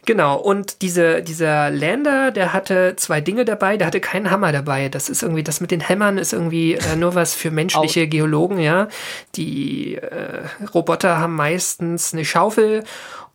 [0.10, 4.90] Genau, und diese, dieser Lander, der hatte zwei Dinge dabei, der hatte keinen Hammer dabei.
[4.90, 8.58] Das ist irgendwie, das mit den Hämmern ist irgendwie äh, nur was für menschliche Geologen,
[8.58, 8.88] ja.
[9.36, 10.42] Die äh,
[10.74, 12.86] Roboter haben meistens eine Schaufel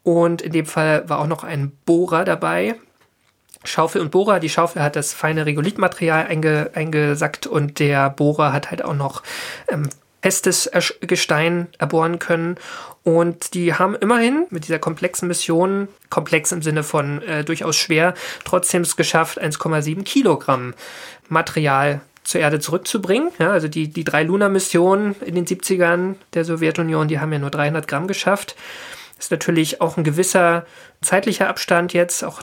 [0.03, 2.75] und in dem Fall war auch noch ein Bohrer dabei.
[3.63, 4.41] Schaufel und Bohrer.
[4.41, 9.23] Die Schaufel hat das feine Regolithmaterial einge, eingesackt und der Bohrer hat halt auch noch
[9.69, 9.89] ähm,
[10.25, 10.71] festes
[11.03, 12.57] Gestein erbohren können.
[13.03, 18.15] Und die haben immerhin mit dieser komplexen Mission, komplex im Sinne von äh, durchaus schwer,
[18.43, 20.73] trotzdem es geschafft, 1,7 Kilogramm
[21.29, 23.33] Material zur Erde zurückzubringen.
[23.39, 27.51] Ja, also die, die drei Luna-Missionen in den 70ern der Sowjetunion, die haben ja nur
[27.51, 28.57] 300 Gramm geschafft.
[29.25, 30.67] Ist natürlich auch ein gewisser
[31.01, 32.43] zeitlicher Abstand jetzt, auch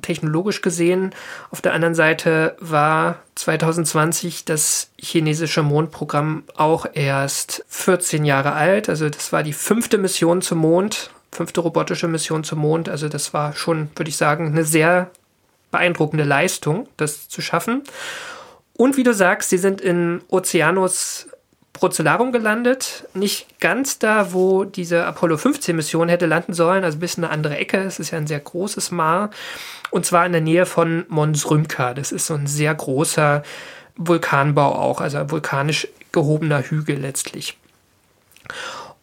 [0.00, 1.12] technologisch gesehen.
[1.50, 8.88] Auf der anderen Seite war 2020 das chinesische Mondprogramm auch erst 14 Jahre alt.
[8.88, 12.88] Also das war die fünfte Mission zum Mond, fünfte robotische Mission zum Mond.
[12.88, 15.10] Also das war schon, würde ich sagen, eine sehr
[15.72, 17.82] beeindruckende Leistung, das zu schaffen.
[18.74, 21.26] Und wie du sagst, sie sind in Oceanus
[21.80, 23.08] Procellarum gelandet.
[23.14, 27.32] Nicht ganz da, wo diese Apollo 15 Mission hätte landen sollen, also ein bisschen eine
[27.32, 27.78] andere Ecke.
[27.78, 29.30] Es ist ja ein sehr großes Mar.
[29.90, 31.94] Und zwar in der Nähe von Mons Rümka.
[31.94, 33.42] Das ist so ein sehr großer
[33.96, 37.56] Vulkanbau auch, also ein vulkanisch gehobener Hügel letztlich.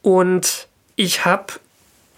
[0.04, 1.54] Und ich habe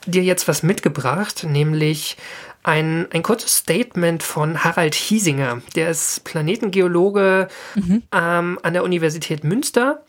[0.07, 2.17] dir jetzt was mitgebracht, nämlich
[2.63, 5.61] ein, ein kurzes Statement von Harald Hiesinger.
[5.75, 8.03] Der ist Planetengeologe mhm.
[8.11, 10.03] ähm, an der Universität Münster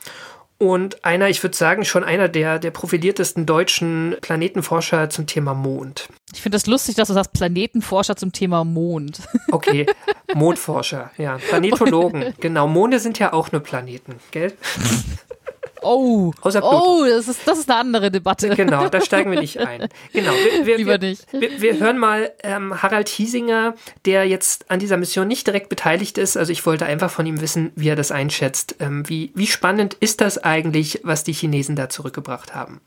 [0.61, 6.09] und einer, ich würde sagen, schon einer der, der profiliertesten deutschen Planetenforscher zum Thema Mond.
[6.35, 9.23] Ich finde das lustig, dass du sagst Planetenforscher zum Thema Mond.
[9.51, 9.87] Okay,
[10.35, 11.39] Mondforscher, ja.
[11.39, 12.69] Planetologen, genau.
[12.69, 14.53] Monde sind ja auch nur Planeten, gell?
[15.83, 18.49] Oh, oh das, ist, das ist eine andere Debatte.
[18.51, 19.89] Genau, da steigen wir nicht ein.
[20.13, 21.27] Genau, wir, wir, Lieber nicht.
[21.33, 23.75] Wir, wir hören mal ähm, Harald Hiesinger,
[24.05, 26.37] der jetzt an dieser Mission nicht direkt beteiligt ist.
[26.37, 28.77] Also ich wollte einfach von ihm wissen, wie er das einschätzt.
[28.81, 32.81] Ähm, wie, wie spannend ist das eigentlich, was die Chinesen da zurückgebracht haben?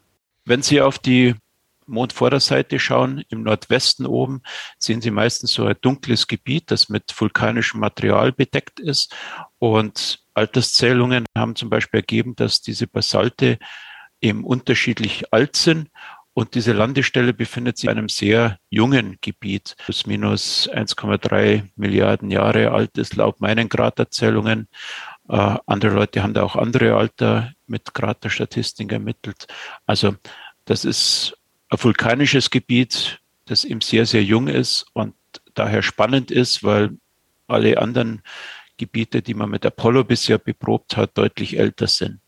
[0.45, 1.35] Wenn Sie auf die
[1.85, 4.41] Mondvorderseite schauen, im Nordwesten oben,
[4.77, 9.13] sehen Sie meistens so ein dunkles Gebiet, das mit vulkanischem Material bedeckt ist.
[9.59, 13.59] Und Alterszählungen haben zum Beispiel ergeben, dass diese Basalte
[14.21, 15.89] eben unterschiedlich alt sind.
[16.36, 22.71] Und diese Landestelle befindet sich in einem sehr jungen Gebiet, plus minus 1,3 Milliarden Jahre
[22.71, 24.67] alt ist laut meinen Kraterzählungen.
[25.29, 29.45] Äh, andere Leute haben da auch andere Alter mit Kraterstatistiken ermittelt.
[29.86, 30.15] Also
[30.65, 31.38] das ist
[31.69, 35.13] ein vulkanisches Gebiet, das eben sehr, sehr jung ist und
[35.53, 36.97] daher spannend ist, weil
[37.47, 38.23] alle anderen
[38.78, 42.19] Gebiete, die man mit Apollo bisher beprobt hat, deutlich älter sind.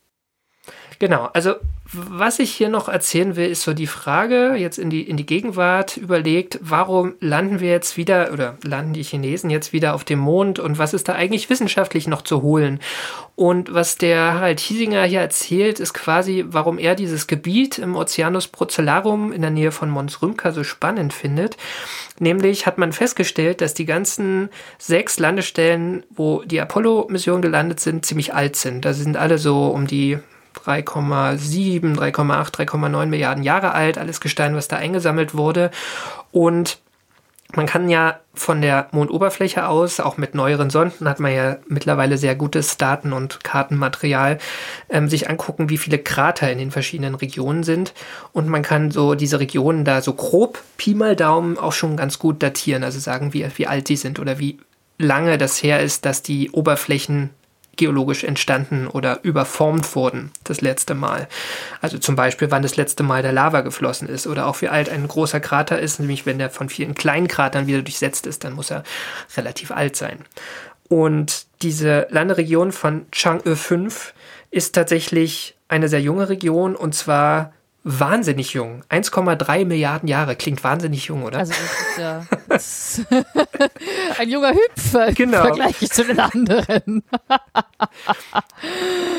[1.00, 1.56] Genau, also
[1.94, 5.26] was ich hier noch erzählen will, ist so die Frage, jetzt in die, in die
[5.26, 10.18] Gegenwart überlegt, warum landen wir jetzt wieder oder landen die Chinesen jetzt wieder auf dem
[10.18, 12.80] Mond und was ist da eigentlich wissenschaftlich noch zu holen?
[13.36, 18.48] Und was der Harald Hiesinger hier erzählt, ist quasi, warum er dieses Gebiet im Oceanus
[18.48, 21.56] Procellarum in der Nähe von Mons Rümka so spannend findet.
[22.18, 28.34] Nämlich hat man festgestellt, dass die ganzen sechs Landestellen, wo die Apollo-Missionen gelandet sind, ziemlich
[28.34, 28.86] alt sind.
[28.86, 30.18] Da sind alle so um die
[30.64, 35.72] 3,7, 3,8, 3,9 Milliarden Jahre alt, alles Gestein, was da eingesammelt wurde.
[36.32, 36.80] Und
[37.54, 42.18] man kann ja von der Mondoberfläche aus, auch mit neueren Sonden, hat man ja mittlerweile
[42.18, 44.40] sehr gutes Daten- und Kartenmaterial,
[44.90, 47.94] ähm, sich angucken, wie viele Krater in den verschiedenen Regionen sind.
[48.34, 52.20] Und man kann so diese Regionen da so grob, Pi mal Daumen, auch schon ganz
[52.20, 54.60] gut datieren, also sagen, wie, wie alt die sind oder wie
[54.98, 57.30] lange das her ist, dass die Oberflächen
[57.78, 61.28] geologisch entstanden oder überformt wurden das letzte Mal.
[61.82, 64.90] Also zum Beispiel, wann das letzte Mal der Lava geflossen ist oder auch wie alt
[64.90, 68.54] ein großer Krater ist, nämlich wenn der von vielen kleinen Kratern wieder durchsetzt ist, dann
[68.54, 68.84] muss er
[69.38, 70.20] relativ alt sein.
[70.88, 74.14] Und Diese Landeregion von Chang'e 5
[74.52, 77.54] ist tatsächlich eine sehr junge Region und zwar
[77.84, 78.84] wahnsinnig jung.
[78.90, 81.40] 1,3 Milliarden Jahre klingt wahnsinnig jung, oder?
[81.40, 82.26] Also das ist ja
[84.20, 85.38] ein junger Hüpfer Genau.
[85.38, 87.04] im Vergleich zu den anderen.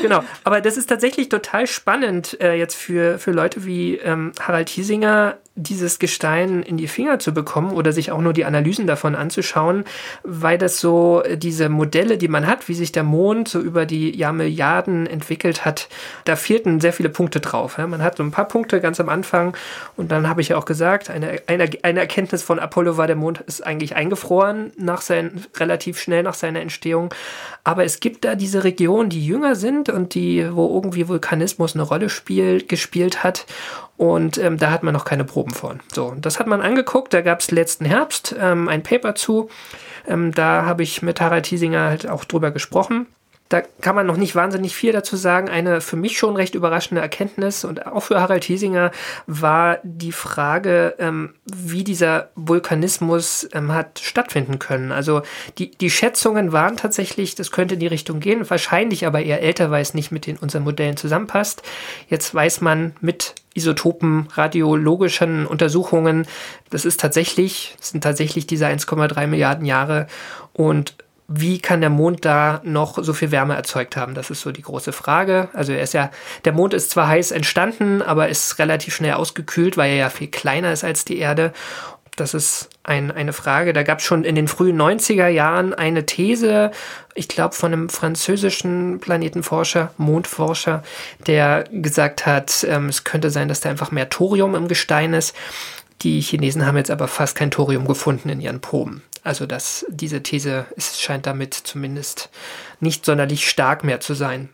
[0.01, 4.69] Genau, aber das ist tatsächlich total spannend äh, jetzt für, für Leute wie ähm, Harald
[4.69, 9.15] Hiesinger, dieses Gestein in die Finger zu bekommen oder sich auch nur die Analysen davon
[9.15, 9.85] anzuschauen,
[10.23, 13.87] weil das so äh, diese Modelle, die man hat, wie sich der Mond so über
[13.87, 15.89] die Jahrmilliarden entwickelt hat,
[16.25, 17.79] da fehlten sehr viele Punkte drauf.
[17.79, 19.57] Man hat so ein paar Punkte ganz am Anfang
[19.95, 23.15] und dann habe ich ja auch gesagt, eine, eine, eine Erkenntnis von Apollo war, der
[23.15, 27.13] Mond ist eigentlich eingefroren nach sein, relativ schnell nach seiner Entstehung.
[27.63, 31.83] Aber es gibt da diese Regionen, die jünger sind und die, wo irgendwie Vulkanismus eine
[31.83, 33.45] Rolle spiel, gespielt hat.
[33.97, 35.79] Und ähm, da hat man noch keine Proben von.
[35.93, 37.13] So, das hat man angeguckt.
[37.13, 39.49] Da gab es letzten Herbst ähm, ein Paper zu.
[40.07, 43.07] Ähm, da habe ich mit Harald Hiesinger halt auch drüber gesprochen.
[43.49, 45.49] Da kann man noch nicht wahnsinnig viel dazu sagen.
[45.49, 48.91] Eine für mich schon recht überraschende Erkenntnis und auch für Harald Hiesinger
[49.25, 54.91] war die Frage, ähm, wie dieser Vulkanismus ähm, hat stattfinden können.
[54.91, 55.21] Also
[55.57, 59.71] die, die Schätzungen waren tatsächlich, das könnte in die Richtung gehen, wahrscheinlich aber eher älter,
[59.71, 61.63] weil es nicht mit den unseren Modellen zusammenpasst.
[62.09, 66.27] Jetzt weiß man mit Isotopen, radiologischen Untersuchungen,
[66.69, 70.07] das ist tatsächlich, sind tatsächlich diese 1,3 Milliarden Jahre
[70.53, 70.95] und
[71.27, 74.13] wie kann der Mond da noch so viel Wärme erzeugt haben?
[74.13, 75.49] Das ist so die große Frage.
[75.53, 76.09] Also er ist ja,
[76.45, 80.27] der Mond ist zwar heiß entstanden, aber ist relativ schnell ausgekühlt, weil er ja viel
[80.27, 81.51] kleiner ist als die Erde.
[82.15, 83.73] Das ist ein, eine Frage.
[83.73, 86.71] Da gab es schon in den frühen 90er Jahren eine These,
[87.13, 90.81] ich glaube von einem französischen Planetenforscher, Mondforscher,
[91.27, 95.35] der gesagt hat, ähm, es könnte sein, dass da einfach mehr Thorium im Gestein ist.
[96.01, 99.03] Die Chinesen haben jetzt aber fast kein Thorium gefunden in ihren Proben.
[99.23, 102.29] Also dass diese These ist, scheint damit zumindest
[102.79, 104.49] nicht sonderlich stark mehr zu sein.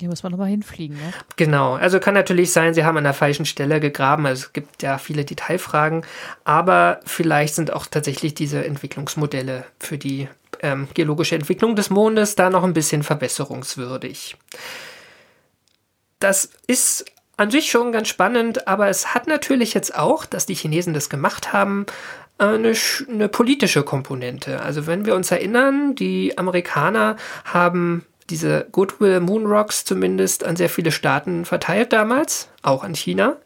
[0.00, 1.12] Hier muss man nochmal hinfliegen, ne?
[1.36, 4.26] Genau, also kann natürlich sein, sie haben an der falschen Stelle gegraben.
[4.26, 6.04] Also es gibt ja viele Detailfragen,
[6.42, 10.28] aber vielleicht sind auch tatsächlich diese Entwicklungsmodelle für die
[10.62, 14.36] ähm, geologische Entwicklung des Mondes da noch ein bisschen verbesserungswürdig.
[16.18, 17.04] Das ist
[17.36, 21.08] an sich schon ganz spannend, aber es hat natürlich jetzt auch, dass die Chinesen das
[21.08, 21.86] gemacht haben,
[22.38, 22.72] eine,
[23.08, 24.60] eine politische Komponente.
[24.60, 30.68] Also wenn wir uns erinnern, die Amerikaner haben diese Goodwill Moon Rocks zumindest an sehr
[30.68, 33.36] viele Staaten verteilt damals, auch an China.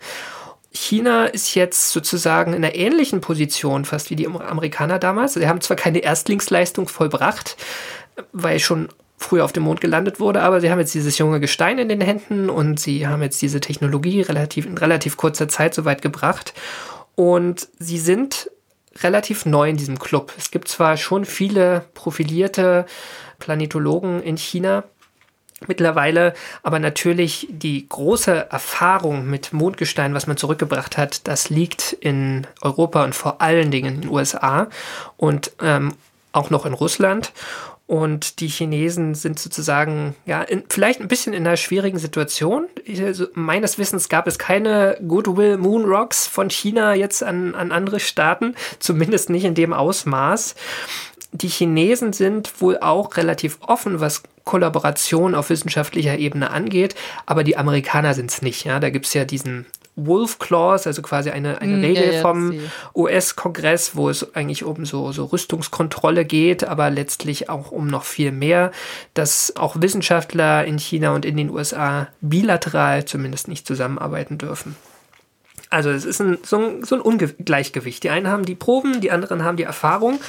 [0.71, 5.35] China ist jetzt sozusagen in einer ähnlichen Position fast wie die Amerikaner damals.
[5.35, 7.57] Sie haben zwar keine Erstlingsleistung vollbracht,
[8.33, 11.79] weil schon früher auf dem Mond gelandet wurde, aber sie haben jetzt dieses junge Gestein
[11.79, 15.85] in den Händen und sie haben jetzt diese Technologie relativ in relativ kurzer Zeit so
[15.85, 16.55] weit gebracht
[17.17, 18.49] und sie sind
[19.03, 20.33] relativ neu in diesem Club.
[20.37, 22.87] Es gibt zwar schon viele profilierte
[23.39, 24.85] Planetologen in China,
[25.67, 32.47] mittlerweile, aber natürlich die große Erfahrung mit Mondgestein, was man zurückgebracht hat, das liegt in
[32.63, 34.69] Europa und vor allen Dingen in den USA
[35.17, 35.95] und ähm,
[36.33, 37.33] auch noch in Russland.
[37.89, 42.67] Und die Chinesen sind sozusagen, ja, in, vielleicht ein bisschen in einer schwierigen Situation.
[43.01, 47.99] Also, meines Wissens gab es keine Goodwill Moon Rocks von China jetzt an, an andere
[47.99, 50.55] Staaten, zumindest nicht in dem Ausmaß.
[51.33, 57.57] Die Chinesen sind wohl auch relativ offen, was Kollaboration auf wissenschaftlicher Ebene angeht, aber die
[57.57, 58.65] Amerikaner sind es nicht.
[58.65, 58.81] Ja?
[58.81, 59.65] Da gibt es ja diesen
[60.07, 62.55] Wolf Clause, also quasi eine, eine ja, Regel ja, vom
[62.95, 68.33] US-Kongress, wo es eigentlich um so, so Rüstungskontrolle geht, aber letztlich auch um noch viel
[68.33, 68.73] mehr,
[69.15, 74.77] dass auch Wissenschaftler in China und in den USA bilateral zumindest nicht zusammenarbeiten dürfen.
[75.71, 78.03] Also es ist ein, so ein, so ein Ungleichgewicht.
[78.03, 80.21] Die einen haben die Proben, die anderen haben die Erfahrung.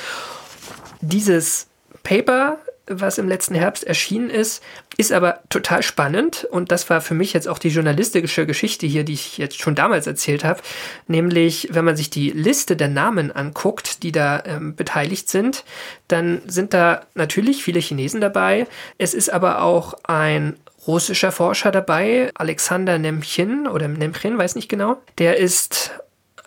[1.02, 1.68] Dieses
[2.04, 2.58] Paper,
[2.90, 4.64] was im letzten Herbst erschienen ist,
[4.98, 9.04] ist aber total spannend und das war für mich jetzt auch die journalistische Geschichte hier,
[9.04, 10.62] die ich jetzt schon damals erzählt habe,
[11.08, 15.64] nämlich wenn man sich die Liste der Namen anguckt, die da ähm, beteiligt sind,
[16.08, 18.68] dann sind da natürlich viele Chinesen dabei.
[18.98, 20.56] Es ist aber auch ein
[20.88, 24.98] russischer Forscher dabei, Alexander Nemchin oder Nemchin, weiß nicht genau.
[25.18, 25.92] Der ist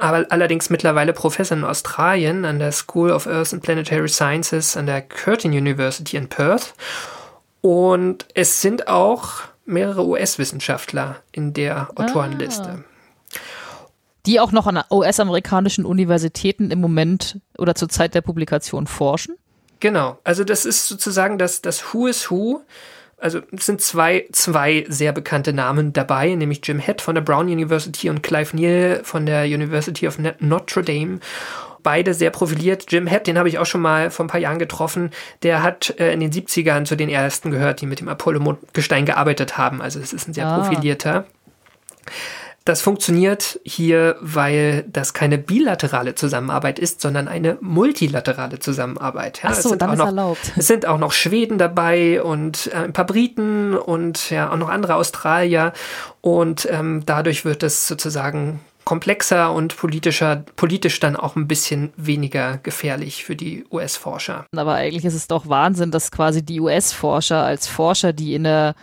[0.03, 4.87] aber allerdings mittlerweile Professor in Australien an der School of Earth and Planetary Sciences an
[4.87, 6.75] der Curtin University in Perth.
[7.61, 12.83] Und es sind auch mehrere US-Wissenschaftler in der Autorenliste.
[14.27, 19.37] Die auch noch an US-amerikanischen Universitäten im Moment oder zur Zeit der Publikation forschen.
[19.79, 22.63] Genau, also das ist sozusagen das, das Who is Who.
[23.23, 27.47] Also es sind zwei, zwei sehr bekannte Namen dabei, nämlich Jim Head von der Brown
[27.47, 31.21] University und Clive Neal von der University of Notre Dame.
[31.85, 32.87] beide sehr profiliert.
[32.91, 35.11] Jim Head, den habe ich auch schon mal vor ein paar Jahren getroffen,
[35.43, 39.57] der hat äh, in den 70ern zu den ersten gehört, die mit dem Apollo-Gestein gearbeitet
[39.59, 39.81] haben.
[39.83, 40.59] Also es ist ein sehr Ah.
[40.61, 41.25] profilierter.
[42.65, 49.43] Das funktioniert hier, weil das keine bilaterale Zusammenarbeit ist, sondern eine multilaterale Zusammenarbeit.
[49.43, 50.53] Ja, Ach es so, sind dann auch ist noch, erlaubt.
[50.57, 54.69] Es sind auch noch Schweden dabei und äh, ein paar Briten und ja auch noch
[54.69, 55.73] andere Australier.
[56.21, 62.59] Und ähm, dadurch wird es sozusagen komplexer und politischer, politisch dann auch ein bisschen weniger
[62.59, 64.47] gefährlich für die US-Forscher.
[64.57, 68.75] Aber eigentlich ist es doch Wahnsinn, dass quasi die US-Forscher als Forscher, die in der,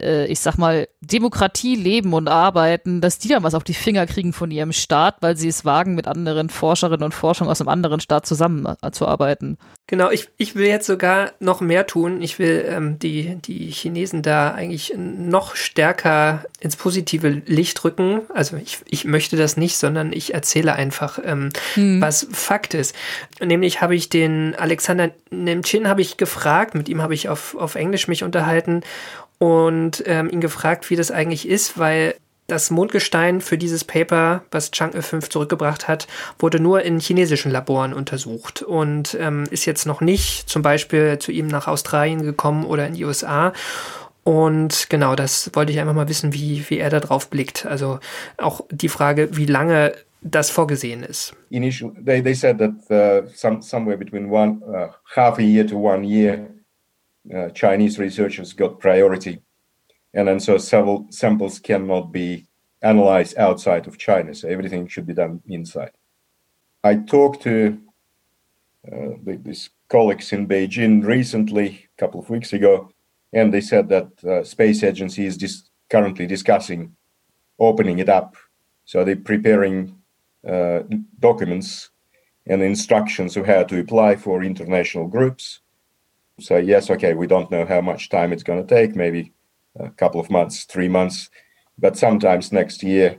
[0.00, 4.06] äh, ich sag mal, Demokratie leben und arbeiten, dass die dann was auf die Finger
[4.06, 7.68] kriegen von ihrem Staat, weil sie es wagen, mit anderen Forscherinnen und Forschern aus einem
[7.68, 9.58] anderen Staat zusammenzuarbeiten.
[9.86, 12.22] Genau, ich, ich will jetzt sogar noch mehr tun.
[12.22, 18.20] Ich will ähm, die, die Chinesen da eigentlich noch stärker ins positive Licht rücken.
[18.32, 22.94] Also ich, ich möchte das nicht, sondern ich erzähle einfach, ähm, was Fakt ist.
[23.42, 27.74] Nämlich habe ich den Alexander Nemchin habe ich gefragt, mit ihm habe ich auf, auf
[27.74, 28.82] Englisch mich unterhalten
[29.40, 32.14] und ähm, ihn gefragt, wie das eigentlich ist, weil
[32.46, 36.06] das Mondgestein für dieses Paper, was Chang'e 5 zurückgebracht hat,
[36.38, 41.32] wurde nur in chinesischen Laboren untersucht und ähm, ist jetzt noch nicht zum Beispiel zu
[41.32, 43.52] ihm nach Australien gekommen oder in die USA.
[44.24, 47.64] Und genau, das wollte ich einfach mal wissen, wie, wie er da drauf blickt.
[47.64, 47.98] Also
[48.36, 51.34] auch die Frage, wie lange das vorgesehen ist.
[51.48, 55.76] Initially, they, they said that uh, some, somewhere between one uh, half a year to
[55.76, 56.48] one year,
[57.34, 59.42] uh, Chinese researchers got priority,
[60.14, 62.46] and then so several samples cannot be
[62.82, 64.34] analyzed outside of China.
[64.34, 65.92] So everything should be done inside.
[66.82, 67.78] I talked to
[68.90, 72.90] uh, these colleagues in Beijing recently, a couple of weeks ago,
[73.32, 76.96] and they said that uh, space agency is dis- currently discussing
[77.58, 78.36] opening it up.
[78.86, 79.96] So they're preparing
[80.48, 80.80] uh,
[81.18, 81.90] documents
[82.46, 85.60] and instructions of how to apply for international groups.
[86.40, 89.32] So yes, okay, we don't know how much time it's going to take, maybe
[89.78, 91.30] a couple of months, three months,
[91.78, 93.18] but sometimes next year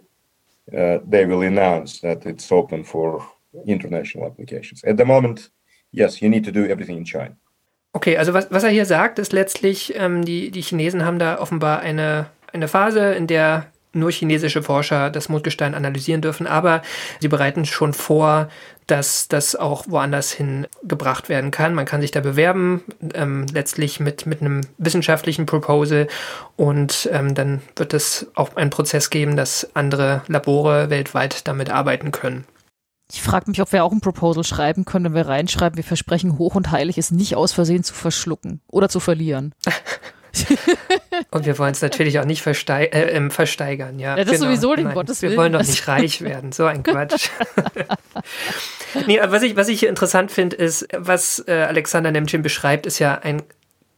[0.78, 3.26] uh, they will announce that it's open for
[3.66, 4.84] international applications.
[4.84, 5.50] At the moment,
[5.92, 7.36] yes, you need to do everything in China.
[7.94, 11.40] Okay, also was, was er hier sagt, ist letztlich, ähm, die, die Chinesen haben da
[11.40, 16.82] offenbar eine, eine Phase, in der nur chinesische Forscher das Mondgestein analysieren dürfen, aber
[17.20, 18.48] sie bereiten schon vor,
[18.92, 21.74] dass das auch woanders hin gebracht werden kann.
[21.74, 22.84] Man kann sich da bewerben,
[23.14, 26.10] ähm, letztlich mit, mit einem wissenschaftlichen Proposal
[26.58, 32.12] und ähm, dann wird es auch einen Prozess geben, dass andere Labore weltweit damit arbeiten
[32.12, 32.44] können.
[33.10, 36.38] Ich frage mich, ob wir auch ein Proposal schreiben können, wenn wir reinschreiben, wir versprechen
[36.38, 39.56] hoch und heilig, es nicht aus Versehen zu verschlucken oder zu verlieren.
[41.30, 44.18] Und wir wollen es natürlich auch nicht verstei äh, ähm, versteigern, ja.
[44.18, 47.30] Ja, das sowieso nicht, um Gottes Wir wollen doch nicht reich werden, so ein Quatsch.
[49.08, 53.00] nee, was ich, was ich hier interessant finde, ist, was äh, Alexander Nemchin beschreibt, ist
[53.00, 53.44] ja ein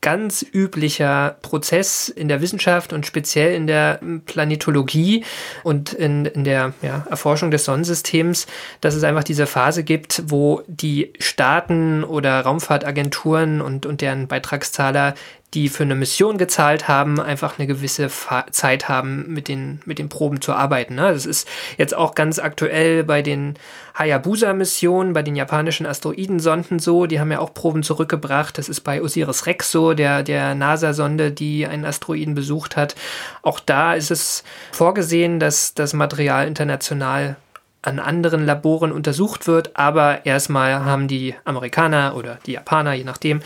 [0.04, 5.24] ganz üblicher Prozess in der Wissenschaft und speziell in der Planetologie
[5.64, 8.46] und in, in der ja, Erforschung des Sonnensystems,
[8.82, 15.16] dass es einfach diese Phase gibt, wo die Staaten oder Raumfahrtagenturen und, und deren Beitragszahler
[15.54, 20.00] die für eine Mission gezahlt haben, einfach eine gewisse Fa Zeit haben, mit den, mit
[20.00, 20.96] den Proben zu arbeiten.
[20.96, 21.14] Ne?
[21.14, 21.48] Das ist
[21.78, 23.56] jetzt auch ganz aktuell bei den
[23.96, 27.06] Hayabusa-Missionen, bei den japanischen Asteroidensonden so.
[27.06, 28.58] Die haben ja auch Proben zurückgebracht.
[28.58, 32.96] Das ist bei Osiris Rex so, der, der NASA-Sonde, die einen Asteroiden besucht hat.
[33.44, 37.36] Auch da ist es vorgesehen, dass das Material international
[37.84, 43.42] an anderen Laboren untersucht wird, aber erstmal haben die Amerikaner oder die Japaner, je nachdem,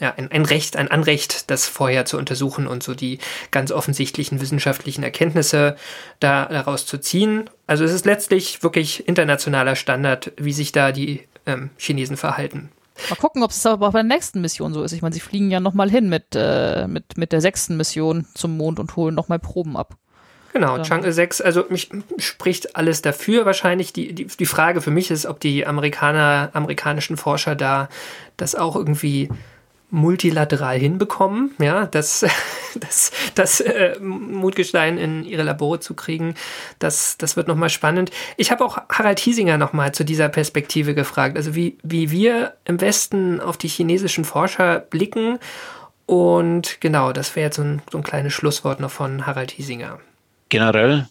[0.00, 3.18] ja, ein, ein Recht, ein Anrecht, das vorher zu untersuchen und so die
[3.50, 5.76] ganz offensichtlichen wissenschaftlichen Erkenntnisse
[6.20, 7.50] da, daraus zu ziehen.
[7.66, 12.70] Also es ist letztlich wirklich internationaler Standard, wie sich da die ähm, Chinesen verhalten.
[13.10, 14.92] Mal gucken, ob es aber auch bei der nächsten Mission so ist.
[14.92, 18.56] Ich meine, sie fliegen ja nochmal hin mit, äh, mit, mit der sechsten Mission zum
[18.56, 19.96] Mond und holen nochmal Proben ab.
[20.52, 20.82] Genau, Ja.
[20.82, 23.92] Chang'e 6, also mich spricht alles dafür wahrscheinlich.
[23.92, 27.88] Die, die, die Frage für mich ist, ob die Amerikaner, amerikanischen Forscher da
[28.36, 29.28] das auch irgendwie
[29.90, 32.26] multilateral hinbekommen, ja, das,
[32.74, 36.34] das, das äh, Mutgestein in ihre Labore zu kriegen,
[36.78, 38.10] das, das wird nochmal spannend.
[38.36, 42.80] Ich habe auch Harald Hiesinger nochmal zu dieser Perspektive gefragt, also wie, wie wir im
[42.80, 45.38] Westen auf die chinesischen Forscher blicken
[46.08, 50.00] und genau, das wäre jetzt so ein, so ein kleines Schlusswort noch von Harald Hiesinger.
[50.48, 51.06] Generell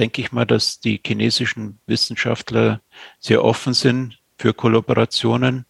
[0.00, 2.80] denke ich mal, dass die chinesischen Wissenschaftler
[3.20, 5.66] sehr offen sind für Kollaborationen.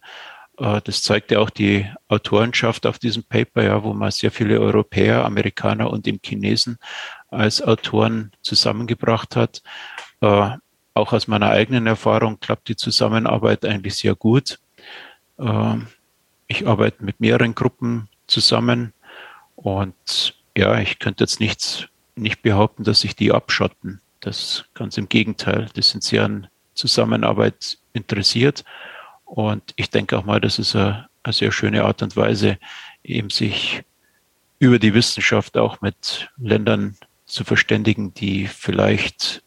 [0.58, 4.60] Äh, Das zeigt ja auch die Autorenschaft auf diesem Paper, ja, wo man sehr viele
[4.60, 6.78] Europäer, Amerikaner und eben Chinesen
[7.30, 9.62] als Autoren zusammengebracht hat.
[10.20, 10.50] Äh,
[10.94, 14.60] auch aus meiner eigenen Erfahrung klappt die Zusammenarbeit eigentlich sehr gut.
[15.38, 15.88] Ähm,
[16.46, 18.92] ich arbeite mit mehreren Gruppen zusammen
[19.56, 24.00] und ja, ich könnte jetzt nichts, nicht behaupten, dass sich die abschotten.
[24.20, 25.68] Das ganz im Gegenteil.
[25.74, 28.64] Die sind sehr an Zusammenarbeit interessiert.
[29.24, 32.58] Und ich denke auch mal, das ist eine, eine sehr schöne Art und Weise,
[33.02, 33.82] eben sich
[34.58, 36.96] über die Wissenschaft auch mit Ländern
[37.26, 39.42] zu verständigen, die vielleicht,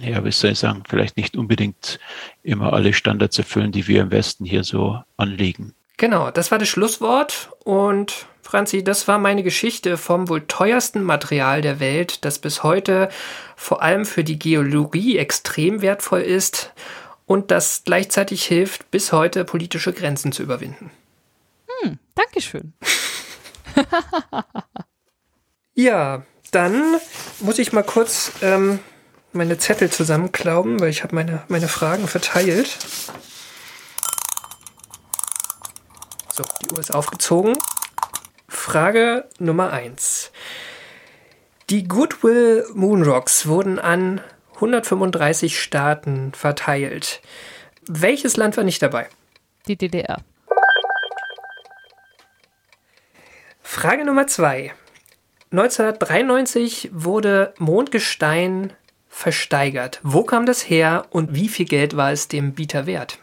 [0.00, 1.98] ja, wie soll ich sagen, vielleicht nicht unbedingt
[2.42, 5.74] immer alle Standards erfüllen, die wir im Westen hier so anlegen.
[5.96, 11.62] Genau, das war das Schlusswort und Franzi, das war meine Geschichte vom wohl teuersten Material
[11.62, 13.08] der Welt, das bis heute
[13.56, 16.72] vor allem für die Geologie extrem wertvoll ist
[17.26, 20.90] und das gleichzeitig hilft, bis heute politische Grenzen zu überwinden.
[21.82, 22.72] Hm, Dankeschön.
[25.74, 26.96] ja, dann
[27.40, 28.78] muss ich mal kurz ähm,
[29.32, 32.78] meine Zettel zusammenklauben, weil ich habe meine, meine Fragen verteilt.
[36.32, 37.56] So, die Uhr ist aufgezogen.
[38.48, 40.30] Frage Nummer 1.
[41.70, 44.20] Die Goodwill Moonrocks wurden an
[44.54, 47.20] 135 Staaten verteilt.
[47.86, 49.08] Welches Land war nicht dabei?
[49.66, 50.18] Die DDR.
[53.62, 54.72] Frage Nummer 2.
[55.50, 58.72] 1993 wurde Mondgestein
[59.08, 60.00] versteigert.
[60.02, 63.18] Wo kam das her und wie viel Geld war es dem Bieter wert?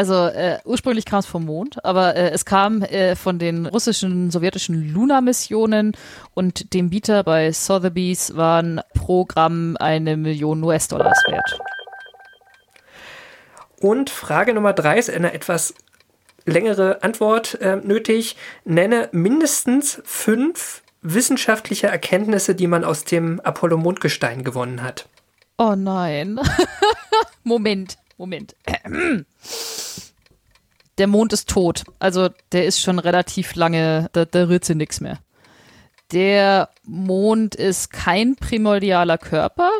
[0.00, 4.30] Also äh, ursprünglich kam es vom Mond, aber äh, es kam äh, von den russischen,
[4.30, 5.92] sowjetischen Luna-Missionen
[6.32, 11.60] und dem Bieter bei Sotheby's waren pro Gramm eine Million US-Dollars wert.
[13.78, 15.74] Und Frage Nummer drei ist eine etwas
[16.46, 18.36] längere Antwort äh, nötig.
[18.64, 25.10] Nenne mindestens fünf wissenschaftliche Erkenntnisse, die man aus dem Apollo-Mondgestein gewonnen hat.
[25.58, 26.40] Oh nein.
[27.44, 28.56] Moment, Moment.
[31.00, 31.84] Der Mond ist tot.
[31.98, 35.18] Also der ist schon relativ lange, da, da rührt sie nichts mehr.
[36.12, 39.70] Der Mond ist kein primordialer Körper.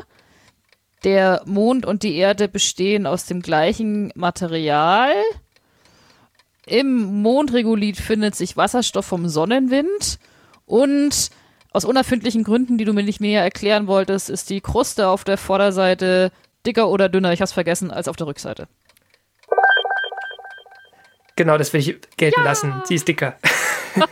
[1.05, 5.13] Der Mond und die Erde bestehen aus dem gleichen Material.
[6.65, 10.19] Im Mondregolith findet sich Wasserstoff vom Sonnenwind
[10.65, 11.29] und
[11.71, 15.37] aus unerfindlichen Gründen, die du mir nicht näher erklären wolltest, ist die Kruste auf der
[15.37, 16.33] Vorderseite
[16.65, 18.69] dicker oder dünner, ich hab's vergessen, als auf der Rückseite.
[21.41, 22.45] Genau, das will ich gelten ja.
[22.45, 22.83] lassen.
[22.85, 23.39] Sie ist dicker.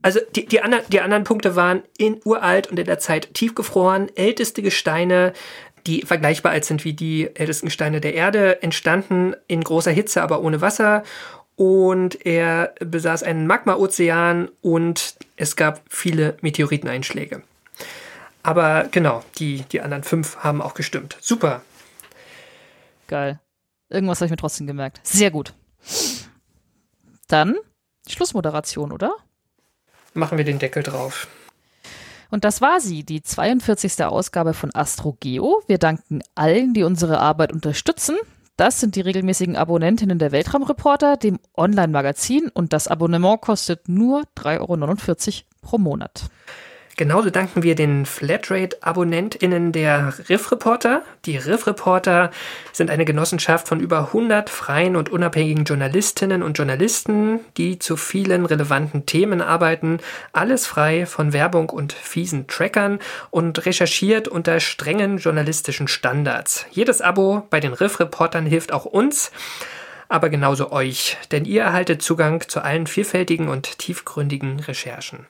[0.00, 4.08] Also die, die, andre, die anderen Punkte waren in uralt und in der Zeit tiefgefroren,
[4.14, 5.32] älteste Gesteine,
[5.88, 10.40] die vergleichbar alt sind wie die ältesten Gesteine der Erde, entstanden in großer Hitze, aber
[10.40, 11.02] ohne Wasser.
[11.56, 17.42] Und er besaß einen Magma-Ozean und es gab viele Meteoriteneinschläge.
[18.48, 21.18] Aber genau, die, die anderen fünf haben auch gestimmt.
[21.20, 21.60] Super.
[23.06, 23.40] Geil.
[23.90, 25.00] Irgendwas habe ich mir trotzdem gemerkt.
[25.02, 25.52] Sehr gut.
[27.26, 27.56] Dann
[28.08, 29.14] Schlussmoderation, oder?
[30.14, 31.28] Machen wir den Deckel drauf.
[32.30, 34.02] Und das war sie, die 42.
[34.04, 35.62] Ausgabe von AstroGeo.
[35.66, 38.16] Wir danken allen, die unsere Arbeit unterstützen.
[38.56, 44.56] Das sind die regelmäßigen Abonnentinnen der Weltraumreporter, dem Online-Magazin und das Abonnement kostet nur 3,49
[44.60, 46.30] Euro pro Monat.
[46.98, 51.02] Genauso danken wir den Flatrate-AbonnentInnen der Riff Reporter.
[51.26, 52.32] Die Riff Reporter
[52.72, 58.44] sind eine Genossenschaft von über 100 freien und unabhängigen Journalistinnen und Journalisten, die zu vielen
[58.44, 60.00] relevanten Themen arbeiten.
[60.32, 62.98] Alles frei von Werbung und fiesen Trackern
[63.30, 66.66] und recherchiert unter strengen journalistischen Standards.
[66.72, 69.30] Jedes Abo bei den Riff Reportern hilft auch uns
[70.10, 75.26] aber genauso euch, denn ihr erhaltet Zugang zu allen vielfältigen und tiefgründigen Recherchen.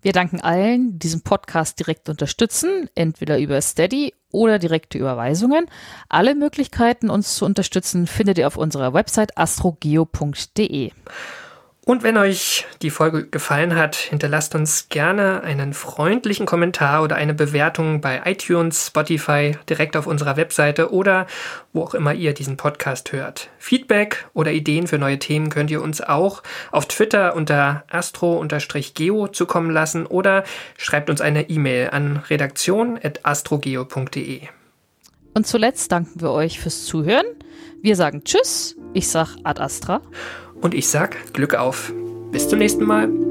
[0.00, 5.66] Wir danken allen, die diesen Podcast direkt unterstützen, entweder über Steady oder direkte Überweisungen.
[6.08, 10.92] Alle Möglichkeiten, uns zu unterstützen, findet ihr auf unserer Website astrogeo.de.
[11.88, 17.32] Und wenn euch die Folge gefallen hat, hinterlasst uns gerne einen freundlichen Kommentar oder eine
[17.32, 21.26] Bewertung bei iTunes, Spotify, direkt auf unserer Webseite oder
[21.72, 23.48] wo auch immer ihr diesen Podcast hört.
[23.56, 29.70] Feedback oder Ideen für neue Themen könnt ihr uns auch auf Twitter unter astro-geo zukommen
[29.70, 30.44] lassen oder
[30.76, 34.42] schreibt uns eine E-Mail an redaktion.astrogeo.de.
[35.32, 37.24] Und zuletzt danken wir euch fürs Zuhören.
[37.80, 40.02] Wir sagen Tschüss, ich sag Ad Astra.
[40.60, 41.92] Und ich sag Glück auf.
[42.32, 43.27] Bis zum nächsten Mal.